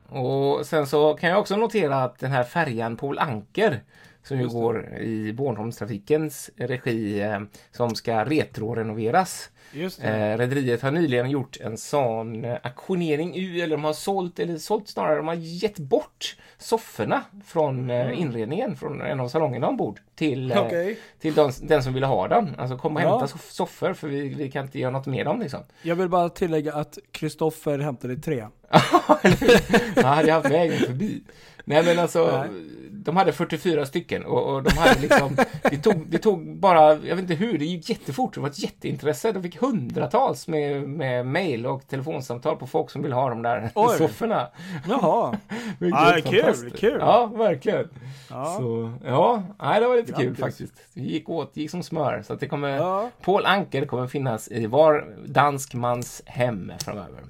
Och 0.09 0.65
sen 0.65 0.87
så 0.87 1.13
kan 1.13 1.29
jag 1.29 1.39
också 1.39 1.55
notera 1.55 2.03
att 2.03 2.19
den 2.19 2.31
här 2.31 2.43
färjan 2.43 2.97
Pol 2.97 3.19
Anker 3.19 3.79
som 4.27 4.39
ju 4.39 4.47
går 4.47 4.97
i 4.97 5.33
Bornholmstrafikens 5.33 6.49
regi 6.55 7.21
eh, 7.21 7.41
som 7.71 7.95
ska 7.95 8.25
retrorenoveras. 8.25 9.49
Eh, 9.73 10.37
Rederiet 10.37 10.81
har 10.81 10.91
nyligen 10.91 11.29
gjort 11.29 11.57
en 11.61 11.77
sån 11.77 12.45
eh, 12.45 12.57
auktionering, 12.63 13.35
eller 13.35 13.67
de 13.77 13.83
har 13.83 13.93
sålt, 13.93 14.39
eller 14.39 14.57
sålt 14.57 14.87
snarare, 14.89 15.15
de 15.17 15.27
har 15.27 15.35
gett 15.35 15.79
bort 15.79 16.35
sofforna 16.57 17.23
från 17.45 17.89
eh, 17.89 18.21
inredningen, 18.21 18.75
från 18.75 19.01
en 19.01 19.19
av 19.19 19.27
salongerna 19.27 19.67
ombord 19.67 19.99
till, 20.15 20.51
eh, 20.51 20.65
Okej. 20.65 20.99
till 21.19 21.33
den, 21.33 21.51
den 21.61 21.83
som 21.83 21.93
ville 21.93 22.05
ha 22.05 22.27
den. 22.27 22.55
Alltså 22.57 22.77
kom 22.77 22.95
och 22.95 23.01
Ja. 23.01 23.09
hämta 23.09 23.25
soff- 23.25 23.51
soffor 23.51 23.93
för 23.93 24.07
vi, 24.07 24.29
vi 24.29 24.51
kan 24.51 24.65
inte 24.65 24.79
göra 24.79 24.91
något 24.91 25.05
med 25.05 25.25
dem 25.25 25.39
liksom. 25.39 25.59
Jag 25.81 25.95
vill 25.95 26.09
bara 26.09 26.29
tillägga 26.29 26.73
att 26.73 26.97
Kristoffer 27.11 27.79
hämtade 27.79 28.15
tre. 28.17 28.45
Jag 29.95 30.03
hade 30.03 30.31
haft 30.31 30.49
vägen 30.51 30.77
förbi. 30.79 31.21
Nej 31.67 31.85
men 31.85 31.99
alltså, 31.99 32.45
Nej. 32.51 32.61
de 32.91 33.17
hade 33.17 33.33
44 33.33 33.85
stycken 33.85 34.25
och, 34.25 34.53
och 34.55 34.63
de 34.63 34.77
hade 34.77 35.01
liksom, 35.01 35.37
det 35.63 35.77
tog, 35.77 36.07
det 36.09 36.17
tog 36.17 36.55
bara, 36.57 36.89
jag 36.93 37.15
vet 37.15 37.19
inte 37.19 37.33
hur, 37.35 37.57
det 37.57 37.65
gick 37.65 37.89
jättefort, 37.89 38.33
det 38.33 38.39
var 38.39 38.49
ett 38.49 38.59
jätteintresse. 38.59 39.31
De 39.31 39.43
fick 39.43 39.54
hundratals 39.59 40.47
med, 40.47 40.89
med 40.89 41.25
mail 41.25 41.65
och 41.65 41.87
telefonsamtal 41.87 42.55
på 42.57 42.67
folk 42.67 42.89
som 42.89 43.01
vill 43.01 43.13
ha 43.13 43.29
de 43.29 43.41
där 43.41 43.71
Oj. 43.75 43.97
sofforna. 43.97 44.47
Jaha. 44.87 45.37
Ah, 45.93 46.13
kul, 46.23 46.71
kul. 46.77 46.97
Ja, 46.99 47.25
verkligen. 47.25 47.89
Ja. 48.29 48.55
Så, 48.57 48.93
ja, 49.05 49.43
nej, 49.61 49.79
det 49.79 49.87
var 49.87 49.95
lite 49.95 50.11
kul 50.13 50.25
Grattis. 50.25 50.39
faktiskt. 50.39 50.73
Det 50.93 51.01
gick 51.01 51.29
åt, 51.29 51.57
gick 51.57 51.71
som 51.71 51.83
smör. 51.83 52.21
Så 52.21 52.33
att 52.33 52.39
det 52.39 52.47
kommer, 52.47 52.69
ja. 52.69 53.09
Paul 53.21 53.45
Anker 53.45 53.85
kommer 53.85 54.07
finnas 54.07 54.51
i 54.51 54.65
var 54.65 55.07
dansk 55.25 55.73
mans 55.73 56.21
hem 56.25 56.71
framöver. 56.79 57.23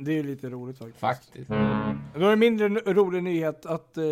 Det 0.00 0.10
är 0.12 0.16
ju 0.16 0.22
lite 0.22 0.48
roligt 0.50 0.78
faktiskt. 0.78 1.00
Faktiskt. 1.00 1.48
Då 1.48 2.26
är 2.26 2.30
det 2.30 2.36
mindre 2.36 2.68
rolig 2.68 3.22
nyhet 3.22 3.66
att 3.66 3.96
eh, 3.96 4.04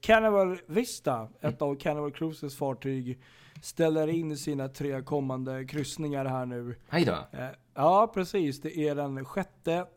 Carnival 0.00 0.58
Vista, 0.66 1.28
ett 1.40 1.62
av 1.62 1.74
Carnival 1.74 2.12
Cruises 2.12 2.56
fartyg, 2.56 3.18
ställer 3.62 4.08
in 4.08 4.36
sina 4.36 4.68
tre 4.68 5.02
kommande 5.02 5.64
kryssningar 5.64 6.24
här 6.24 6.46
nu. 6.46 6.76
Hej 6.88 7.04
då. 7.04 7.38
Eh, 7.38 7.48
ja, 7.74 8.10
precis. 8.14 8.60
Det 8.60 8.78
är 8.78 8.94
den 8.94 9.26
6, 9.34 9.48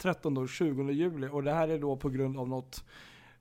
13 0.02 0.38
och 0.38 0.50
20 0.50 0.92
juli 0.92 1.28
och 1.32 1.44
det 1.44 1.54
här 1.54 1.68
är 1.68 1.80
då 1.80 1.96
på 1.96 2.10
grund 2.10 2.38
av 2.38 2.50
något 2.50 2.84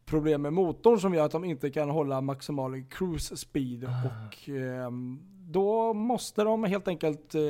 problem 0.04 0.42
med 0.42 0.52
motorn 0.52 1.00
som 1.00 1.14
gör 1.14 1.24
att 1.24 1.32
de 1.32 1.44
inte 1.44 1.70
kan 1.70 1.90
hålla 1.90 2.20
maximal 2.20 2.82
cruise 2.82 3.36
speed 3.36 3.84
och 3.84 4.48
ehm, 4.48 5.20
då 5.50 5.94
måste 5.94 6.44
de 6.44 6.64
helt 6.64 6.88
enkelt 6.88 7.34
eh, 7.34 7.40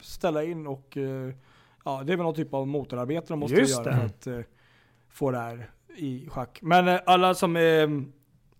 ställa 0.00 0.44
in 0.44 0.66
och 0.66 0.96
eh, 0.96 1.34
ja, 1.84 2.02
det 2.04 2.12
är 2.12 2.16
väl 2.16 2.24
någon 2.24 2.34
typ 2.34 2.54
av 2.54 2.68
motorarbete 2.68 3.26
de 3.28 3.38
måste 3.38 3.56
Just 3.56 3.78
göra 3.86 3.90
det. 3.90 3.96
för 3.98 4.04
att 4.06 4.26
eh, 4.26 4.40
få 5.10 5.30
det 5.30 5.38
här 5.38 5.70
i 5.96 6.28
schack. 6.28 6.58
Men 6.62 6.88
eh, 6.88 7.00
alla 7.06 7.34
som 7.34 7.56
eh, 7.56 7.88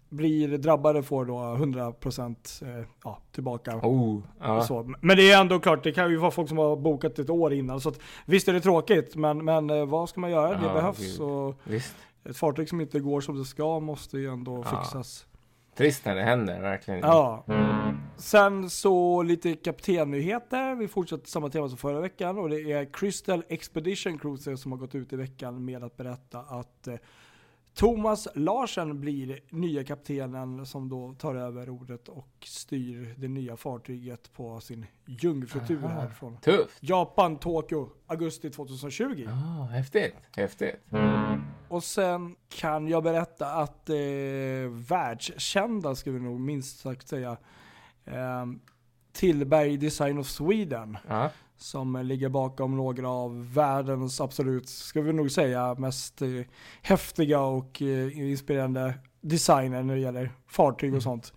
blir 0.08 0.58
drabbade 0.58 1.02
får 1.02 1.24
då 1.24 1.34
100% 1.34 2.78
eh, 2.80 2.86
ja, 3.04 3.18
tillbaka 3.32 3.76
Oh, 3.82 4.20
ja. 4.40 4.62
så. 4.62 4.94
Men 5.00 5.16
det 5.16 5.30
är 5.30 5.40
ändå 5.40 5.60
klart, 5.60 5.84
det 5.84 5.92
kan 5.92 6.10
ju 6.10 6.16
vara 6.16 6.30
folk 6.30 6.48
som 6.48 6.58
har 6.58 6.76
bokat 6.76 7.18
ett 7.18 7.30
år 7.30 7.52
innan. 7.52 7.80
Så 7.80 7.88
att, 7.88 8.00
visst 8.26 8.48
är 8.48 8.52
det 8.52 8.60
tråkigt, 8.60 9.16
men, 9.16 9.44
men 9.44 9.70
eh, 9.70 9.86
vad 9.86 10.08
ska 10.08 10.20
man 10.20 10.30
göra? 10.30 10.48
Det 10.48 10.66
Ja, 10.66 10.74
behövs. 10.74 11.20
Och 11.20 11.54
ett 12.24 12.36
fartyg 12.36 12.68
som 12.68 12.80
inte 12.80 13.00
går 13.00 13.20
som 13.20 13.38
det 13.38 13.44
ska 13.44 13.80
måste 13.80 14.18
ju 14.18 14.26
ändå 14.32 14.62
fixas. 14.62 15.26
Trist 15.80 16.04
när 16.04 16.14
det 16.14 16.22
händer, 16.22 16.60
verkligen. 16.60 17.00
Ja. 17.00 17.44
Sen 18.16 18.70
så 18.70 19.22
lite 19.22 19.54
kaptennyheter. 19.54 20.74
Vi 20.74 20.88
fortsätter 20.88 21.28
samma 21.28 21.48
tema 21.48 21.68
som 21.68 21.78
förra 21.78 22.00
veckan 22.00 22.38
och 22.38 22.50
det 22.50 22.72
är 22.72 22.92
Crystal 22.92 23.44
Expedition 23.48 24.18
Cruiser 24.18 24.56
som 24.56 24.72
har 24.72 24.78
gått 24.78 24.94
ut 24.94 25.12
i 25.12 25.16
veckan 25.16 25.64
med 25.64 25.84
att 25.84 25.96
berätta 25.96 26.38
att 26.38 26.86
eh, 26.88 26.94
Thomas 27.74 28.28
Larsen 28.34 29.00
blir 29.00 29.40
nya 29.50 29.84
kaptenen 29.84 30.66
som 30.66 30.88
då 30.88 31.14
tar 31.18 31.34
över 31.34 31.70
ordet 31.70 32.08
och 32.08 32.30
styr 32.44 33.14
det 33.18 33.28
nya 33.28 33.56
fartyget 33.56 34.32
på 34.32 34.60
sin 34.60 34.86
jungfrutur 35.06 35.80
här 35.80 36.08
från. 36.08 36.36
Japan, 36.80 37.36
Tokyo, 37.36 37.90
augusti 38.06 38.50
2020. 38.50 39.28
Ah, 39.28 39.64
häftigt. 39.64 40.14
Häftigt. 40.36 40.76
Och 41.70 41.84
sen 41.84 42.36
kan 42.48 42.88
jag 42.88 43.02
berätta 43.02 43.46
att 43.46 43.90
eh, 43.90 43.96
världskända, 44.88 45.94
ska 45.94 46.10
vi 46.10 46.20
nog 46.20 46.40
minst 46.40 46.80
sagt 46.80 47.08
säga, 47.08 47.36
eh, 48.04 48.46
Tillberg 49.12 49.76
Design 49.76 50.18
of 50.18 50.26
Sweden, 50.26 50.98
Ja. 51.08 51.30
som 51.56 51.96
ligger 51.96 52.28
bakom 52.28 52.76
några 52.76 53.08
av 53.08 53.52
världens 53.54 54.20
absolut, 54.20 54.68
ska 54.68 55.00
vi 55.00 55.12
nog 55.12 55.30
säga, 55.30 55.74
mest 55.74 56.22
eh, 56.22 56.28
häftiga 56.82 57.40
och 57.40 57.82
eh, 57.82 58.18
inspirerande 58.30 58.94
designer 59.20 59.82
när 59.82 59.94
det 59.94 60.00
gäller 60.00 60.32
fartyg 60.48 60.94
och 60.94 61.02
sånt. 61.02 61.32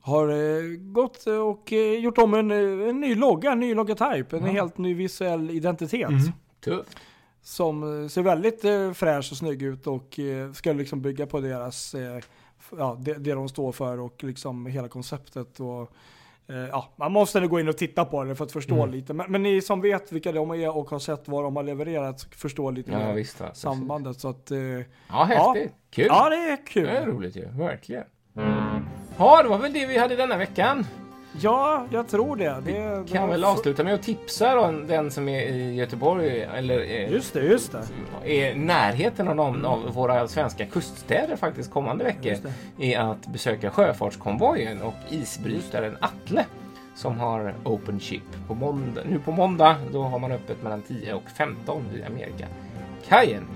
Har 0.00 0.28
eh, 0.28 0.62
gått 0.78 1.24
och 1.26 1.72
eh, 1.72 1.98
gjort 1.98 2.18
om 2.18 2.34
en, 2.34 2.50
eh, 2.50 2.88
en 2.88 3.00
ny 3.00 3.14
logga, 3.14 3.52
en 3.52 3.60
ny 3.60 3.74
logotype, 3.74 4.36
en 4.36 4.46
Ja. 4.46 4.52
helt 4.52 4.78
ny 4.78 4.94
visuell 4.94 5.50
identitet 5.50 6.08
Mm. 6.10 6.32
Tufft. 6.64 6.96
Som 7.46 8.02
eh, 8.02 8.08
ser 8.08 8.22
väldigt 8.22 8.64
eh, 8.64 8.92
fräsch 8.92 9.28
och 9.32 9.36
snygg 9.38 9.62
ut 9.62 9.86
och 9.86 10.18
eh, 10.18 10.52
ska 10.52 10.72
liksom 10.72 11.02
bygga 11.02 11.26
på 11.26 11.40
deras, 11.40 11.94
eh, 11.94 12.18
ja, 12.78 12.96
det, 13.00 13.14
det 13.14 13.32
de 13.34 13.48
står 13.48 13.72
för 13.72 13.98
och 14.00 14.24
liksom 14.24 14.66
hela 14.66 14.88
konceptet. 14.88 15.60
Och, 15.60 15.80
eh, 16.48 16.56
ja, 16.70 16.92
man 16.96 17.12
måste 17.12 17.40
gå 17.40 17.60
in 17.60 17.68
och 17.68 17.76
titta 17.76 18.04
på 18.04 18.24
det 18.24 18.34
för 18.34 18.44
att 18.44 18.52
förstå 18.52 18.74
Mm. 18.82 18.90
lite. 18.90 19.12
Men, 19.14 19.32
men 19.32 19.42
ni 19.42 19.60
som 19.62 19.80
vet 19.80 20.12
vilka 20.12 20.32
de 20.32 20.50
är 20.50 20.76
och 20.76 20.90
har 20.90 20.98
sett 20.98 21.28
vad 21.28 21.44
de 21.44 21.56
har 21.56 21.62
levererat 21.62 22.22
förstår 22.30 22.72
lite 22.72 22.90
Ja, 22.92 23.12
visst. 23.12 23.38
Precis. 23.38 23.62
sambandet. 23.62 24.20
Så 24.20 24.28
att, 24.28 24.50
eh, 24.50 24.58
Ja, 25.08 25.24
häftigt. 25.24 25.72
Kul. 25.90 26.06
ja, 26.08 26.28
det 26.30 26.36
är 26.36 26.66
kul. 26.66 26.84
Det 26.84 26.90
är 26.98 27.06
roligt 27.06 27.36
ju. 27.36 27.48
Verkligen. 27.48 28.04
Ja, 29.18 29.42
det 29.42 29.48
var 29.48 29.58
väl 29.58 29.72
det 29.72 29.86
vi 29.86 29.98
hade 29.98 30.16
denna 30.16 30.36
veckan. 30.36 30.86
Ja, 31.40 31.86
jag 31.90 32.08
tror 32.08 32.36
det. 32.36 32.44
det, 32.64 32.72
det 32.72 33.12
Kan 33.12 33.22
var 33.22 33.28
väl 33.28 33.44
avsluta 33.44 33.84
med 33.84 33.94
att 33.94 34.02
tipsa 34.02 34.54
då, 34.54 34.70
den 34.86 35.10
som 35.10 35.28
är 35.28 35.40
i 35.42 35.74
Göteborg 35.74 36.42
eller 36.42 36.80
är, 36.80 37.08
Just 37.08 37.34
det, 37.34 37.40
just 37.40 37.72
det. 37.72 37.82
är 38.24 38.52
i 38.52 38.54
närheten 38.58 39.28
av 39.28 39.36
någon 39.36 39.64
av 39.64 39.94
våra 39.94 40.28
svenska 40.28 40.66
kuststäder 40.66 41.36
faktiskt 41.36 41.70
kommande 41.70 42.04
veckor 42.04 42.36
det. 42.76 42.94
är 42.94 43.00
att 43.00 43.26
besöka 43.26 43.70
Sjöfartskonvojen 43.70 44.82
och 44.82 44.94
isbrytaren 45.08 45.96
Atle 46.00 46.44
som 46.94 47.18
har 47.20 47.54
Open 47.64 48.00
Ship. 48.00 48.22
På 48.48 48.54
måndag, 48.54 49.00
nu 49.10 49.18
på 49.18 49.32
måndag 49.32 49.76
då 49.92 50.02
har 50.02 50.18
man 50.18 50.32
öppet 50.32 50.62
mellan 50.62 50.82
10 50.82 51.14
och 51.14 51.30
15 51.38 51.84
vid 51.92 52.04
Amerika. 52.04 52.46
Kajen 53.08 53.42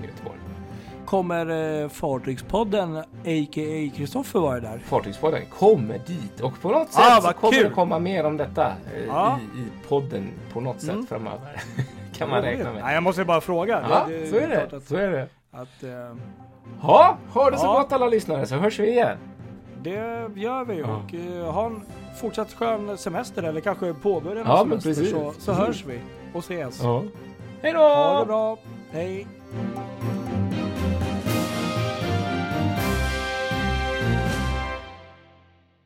Kommer 1.11 1.81
eh, 1.83 1.89
Fartygspodden, 1.89 2.95
a.k.a. 2.97 3.91
Kristoffer 3.97 4.39
vara 4.39 4.59
där? 4.59 4.77
Fartygspodden 4.85 5.41
kommer 5.59 5.97
dit 6.07 6.39
och 6.41 6.61
på 6.61 6.69
något 6.69 6.91
sätt 6.91 7.03
Ah, 7.05 7.15
så 7.15 7.27
vad 7.27 7.35
kommer 7.35 7.53
kul. 7.53 7.63
det 7.63 7.69
komma 7.69 7.99
mer 7.99 8.23
om 8.25 8.37
detta 8.37 8.67
eh, 8.67 9.05
Ja. 9.07 9.39
i, 9.55 9.59
i 9.59 9.87
podden 9.87 10.29
på 10.53 10.61
något 10.61 10.81
sätt 10.81 10.89
Mm. 10.89 11.05
framöver. 11.07 11.61
kan 12.17 12.29
man 12.29 12.41
räkna 12.41 12.71
med. 12.73 12.83
Nej, 12.83 12.93
jag 12.93 13.03
måste 13.03 13.25
bara 13.25 13.41
fråga. 13.41 13.85
Ja, 13.89 14.05
Det- 14.07 14.17
det 14.17 14.27
så 14.27 14.35
är 14.35 14.47
det. 14.47 14.77
Att, 14.77 14.83
Så 14.87 14.95
är 14.95 15.11
det. 15.11 15.27
att, 15.51 15.83
eh, 15.83 16.15
Ja, 16.81 17.17
ha 17.33 17.49
det 17.51 17.57
så 17.57 17.65
Ja. 17.65 17.73
gott 17.73 17.91
alla 17.91 18.07
lyssnare 18.07 18.45
så 18.45 18.55
hörs 18.55 18.79
vi 18.79 18.89
igen. 18.89 19.17
Det 19.81 19.89
gör 20.35 20.65
vi 20.65 20.79
Ja. 20.79 20.85
och 21.05 21.13
eh, 21.15 21.53
ha 21.53 21.65
en 21.65 21.81
fortsatt 22.21 22.53
skön 22.53 22.97
semester 22.97 23.43
eller 23.43 23.61
kanske 23.61 23.93
påbörja 23.93 24.41
en 24.41 24.47
Ja, 24.47 24.57
semester 24.63 24.93
så, 24.93 25.33
så 25.39 25.51
hörs 25.53 25.85
vi 25.85 25.99
och 26.33 26.39
ses. 26.39 26.79
Ja. 26.83 27.03
Hej 27.61 27.73
då! 27.73 27.79
Ha 27.79 28.19
det 28.19 28.25
bra, 28.25 28.57
hej! 28.91 29.27